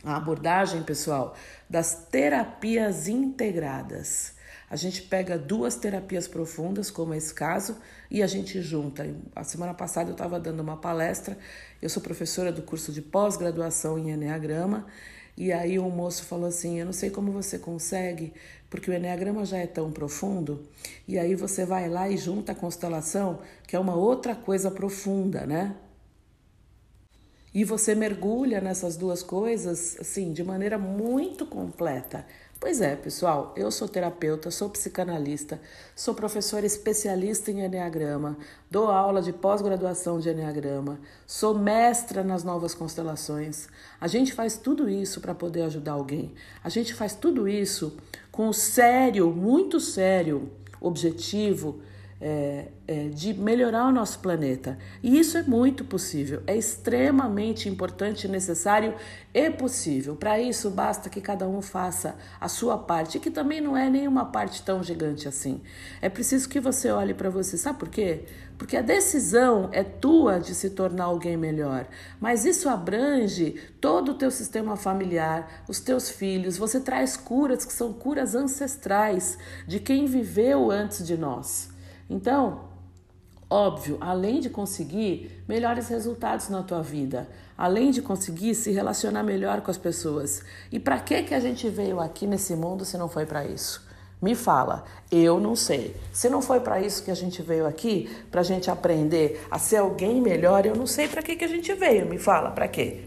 a 0.05 0.17
abordagem, 0.17 0.83
pessoal, 0.83 1.35
das 1.69 2.07
terapias 2.11 3.09
integradas. 3.09 4.35
A 4.71 4.77
gente 4.77 5.03
pega 5.03 5.37
duas 5.37 5.75
terapias 5.75 6.29
profundas, 6.29 6.91
como 6.91 7.13
esse 7.13 7.35
caso, 7.35 7.77
e 8.09 8.23
a 8.23 8.27
gente 8.27 8.63
junta. 8.63 9.05
A 9.35 9.43
semana 9.43 9.75
passada 9.75 10.11
eu 10.11 10.13
estava 10.13 10.39
dando 10.39 10.61
uma 10.61 10.77
palestra, 10.77 11.37
eu 11.83 11.89
sou 11.89 12.01
professora 12.01 12.53
do 12.53 12.63
curso 12.63 12.93
de 12.93 13.03
pós-graduação 13.03 13.99
em 13.99 14.11
Enneagrama, 14.13 14.87
e 15.37 15.53
aí 15.53 15.79
um 15.79 15.91
moço 15.91 16.23
falou 16.25 16.47
assim: 16.47 16.79
Eu 16.79 16.87
não 16.87 16.93
sei 16.93 17.11
como 17.11 17.33
você 17.33 17.59
consegue, 17.59 18.33
porque 18.71 18.89
o 18.89 18.95
Enneagrama 18.95 19.45
já 19.45 19.59
é 19.59 19.67
tão 19.67 19.91
profundo, 19.91 20.69
e 21.09 21.19
aí 21.19 21.35
você 21.35 21.67
vai 21.67 21.89
lá 21.89 22.09
e 22.09 22.17
junta 22.17 22.53
a 22.53 22.55
constelação, 22.55 23.41
que 23.67 23.75
é 23.75 23.79
uma 23.79 23.97
outra 23.97 24.37
coisa 24.37 24.71
profunda, 24.71 25.47
né? 25.47 25.75
E 27.53 27.65
você 27.65 27.97
mergulha 27.97 28.61
nessas 28.61 28.97
duas 28.97 29.25
coisas 29.25 29.97
assim 30.01 30.33
de 30.33 30.45
maneira 30.45 30.79
muito 30.79 31.45
completa. 31.45 32.25
Pois 32.61 32.81
é, 32.81 32.95
pessoal, 32.95 33.55
eu 33.57 33.71
sou 33.73 33.89
terapeuta, 33.89 34.51
sou 34.51 34.69
psicanalista, 34.69 35.59
sou 35.97 36.15
professora 36.15 36.67
especialista 36.67 37.51
em 37.51 37.65
Enneagrama, 37.65 38.37
dou 38.71 38.89
aula 38.91 39.23
de 39.23 39.33
pós-graduação 39.33 40.21
de 40.21 40.29
Enneagrama, 40.29 41.01
sou 41.27 41.59
mestra 41.59 42.23
nas 42.23 42.45
novas 42.45 42.75
constelações. 42.75 43.67
A 43.99 44.07
gente 44.07 44.35
faz 44.35 44.59
tudo 44.59 44.91
isso 44.91 45.23
para 45.23 45.35
poder 45.35 45.63
ajudar 45.63 45.93
alguém. 45.93 46.35
A 46.63 46.69
gente 46.69 46.93
faz 46.93 47.15
tudo 47.15 47.49
isso 47.49 47.97
com 48.31 48.49
o 48.49 48.55
sério, 48.55 49.31
muito 49.31 49.81
sério 49.81 50.53
objetivo 50.81 51.81
é, 52.21 52.67
é, 52.87 53.09
de 53.09 53.33
melhorar 53.33 53.87
o 53.87 53.93
nosso 53.93 54.19
planeta. 54.19 54.77
E 55.03 55.19
isso 55.19 55.39
é 55.39 55.43
muito 55.43 55.85
possível, 55.85 56.43
é 56.47 56.55
extremamente 56.57 57.69
importante, 57.69 58.29
necessário 58.29 58.95
e 59.33 59.49
possível. 59.51 60.15
Para 60.15 60.39
isso, 60.39 60.71
basta 60.71 61.09
que 61.09 61.21
cada 61.21 61.49
um 61.49 61.63
faça 61.63 62.17
a 62.39 62.49
sua 62.49 62.77
parte, 62.77 63.19
que 63.19 63.31
também 63.31 63.61
não 63.61 63.77
é 63.77 63.89
nenhuma 63.89 64.27
parte 64.27 64.63
tão 64.63 64.83
gigante 64.83 65.27
assim. 65.27 65.63
É 66.03 66.11
preciso 66.11 66.49
que 66.49 66.61
você 66.61 66.91
olhe 66.91 67.15
para 67.15 67.31
você. 67.31 67.57
Sabe 67.57 67.79
por 67.79 67.89
quê? 67.89 68.25
Porque 68.59 68.77
a 68.77 68.83
decisão 68.83 69.71
é 69.73 69.83
tua 69.83 70.39
de 70.39 70.55
se 70.55 70.69
tornar 70.69 71.05
alguém 71.05 71.35
melhor, 71.35 71.87
mas 72.21 72.45
isso 72.45 72.69
abrange 72.69 73.59
todo 73.81 74.11
o 74.11 74.15
teu 74.15 74.31
sistema 74.31 74.77
familiar, 74.77 75.65
os 75.67 75.81
teus 75.81 76.11
filhos. 76.11 76.59
Você 76.59 76.79
traz 76.79 77.17
curas 77.17 77.65
que 77.65 77.73
são 77.73 77.95
curas 77.95 78.35
ancestrais 78.35 79.39
de 79.67 79.81
quem 79.81 80.05
viveu 80.05 80.71
antes 80.71 81.07
de 81.07 81.17
nós. 81.17 81.71
Então, 82.11 82.65
óbvio, 83.49 83.97
além 84.01 84.41
de 84.41 84.51
conseguir 84.51 85.43
melhores 85.47 85.87
resultados 85.87 86.49
na 86.49 86.61
tua 86.61 86.83
vida, 86.83 87.29
além 87.57 87.93
de 87.93 88.03
conseguir 88.03 88.57
se 88.57 88.73
relacionar 88.73 89.23
melhor 89.23 89.61
com 89.61 89.71
as 89.71 89.79
pessoas. 89.79 90.43
E 90.73 90.81
para 90.81 90.99
que 90.99 91.23
que 91.23 91.35
a 91.35 91.39
gente 91.39 91.69
veio 91.69 92.01
aqui 92.01 92.27
nesse 92.27 92.57
mundo 92.57 92.85
se 92.85 92.99
não 92.99 93.09
foi 93.09 93.27
para 93.27 93.45
isso? 93.45 93.89
Me 94.21 94.35
fala, 94.35 94.85
eu 95.11 95.39
não 95.39 95.55
sei. 95.55 95.97
Se 96.13 96.29
não 96.29 96.43
foi 96.43 96.61
para 96.61 96.81
isso 96.81 97.03
que 97.05 97.11
a 97.13 97.15
gente 97.15 97.41
veio 97.43 97.65
aqui, 97.65 98.11
para 98.31 98.41
a 98.41 98.45
gente 98.45 98.71
aprender 98.71 99.47
a 99.49 99.59
ser 99.59 99.77
alguém 99.77 100.21
melhor, 100.21 100.67
eu 100.67 100.75
não 100.75 100.87
sei 100.87 101.07
para 101.07 101.23
que, 101.23 101.37
que 101.37 101.45
a 101.45 101.49
gente 101.49 101.73
veio. 101.75 102.07
Me 102.07 102.19
fala, 102.19 102.51
para 102.51 102.67
quê? 102.67 103.05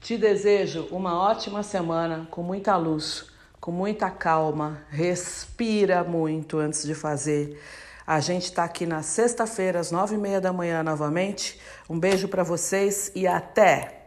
Te 0.00 0.16
desejo 0.16 0.88
uma 0.90 1.16
ótima 1.16 1.62
semana 1.62 2.26
com 2.30 2.42
muita 2.42 2.76
luz, 2.76 3.26
com 3.60 3.70
muita 3.70 4.10
calma. 4.10 4.82
Respira 4.88 6.02
muito 6.02 6.58
antes 6.58 6.82
de 6.82 6.94
fazer. 6.94 7.60
A 8.12 8.20
gente 8.20 8.44
está 8.44 8.64
aqui 8.64 8.84
na 8.84 9.02
sexta-feira, 9.02 9.80
às 9.80 9.90
nove 9.90 10.16
e 10.16 10.18
meia 10.18 10.38
da 10.38 10.52
manhã 10.52 10.82
novamente. 10.82 11.58
Um 11.88 11.98
beijo 11.98 12.28
para 12.28 12.42
vocês 12.42 13.10
e 13.14 13.26
até! 13.26 14.01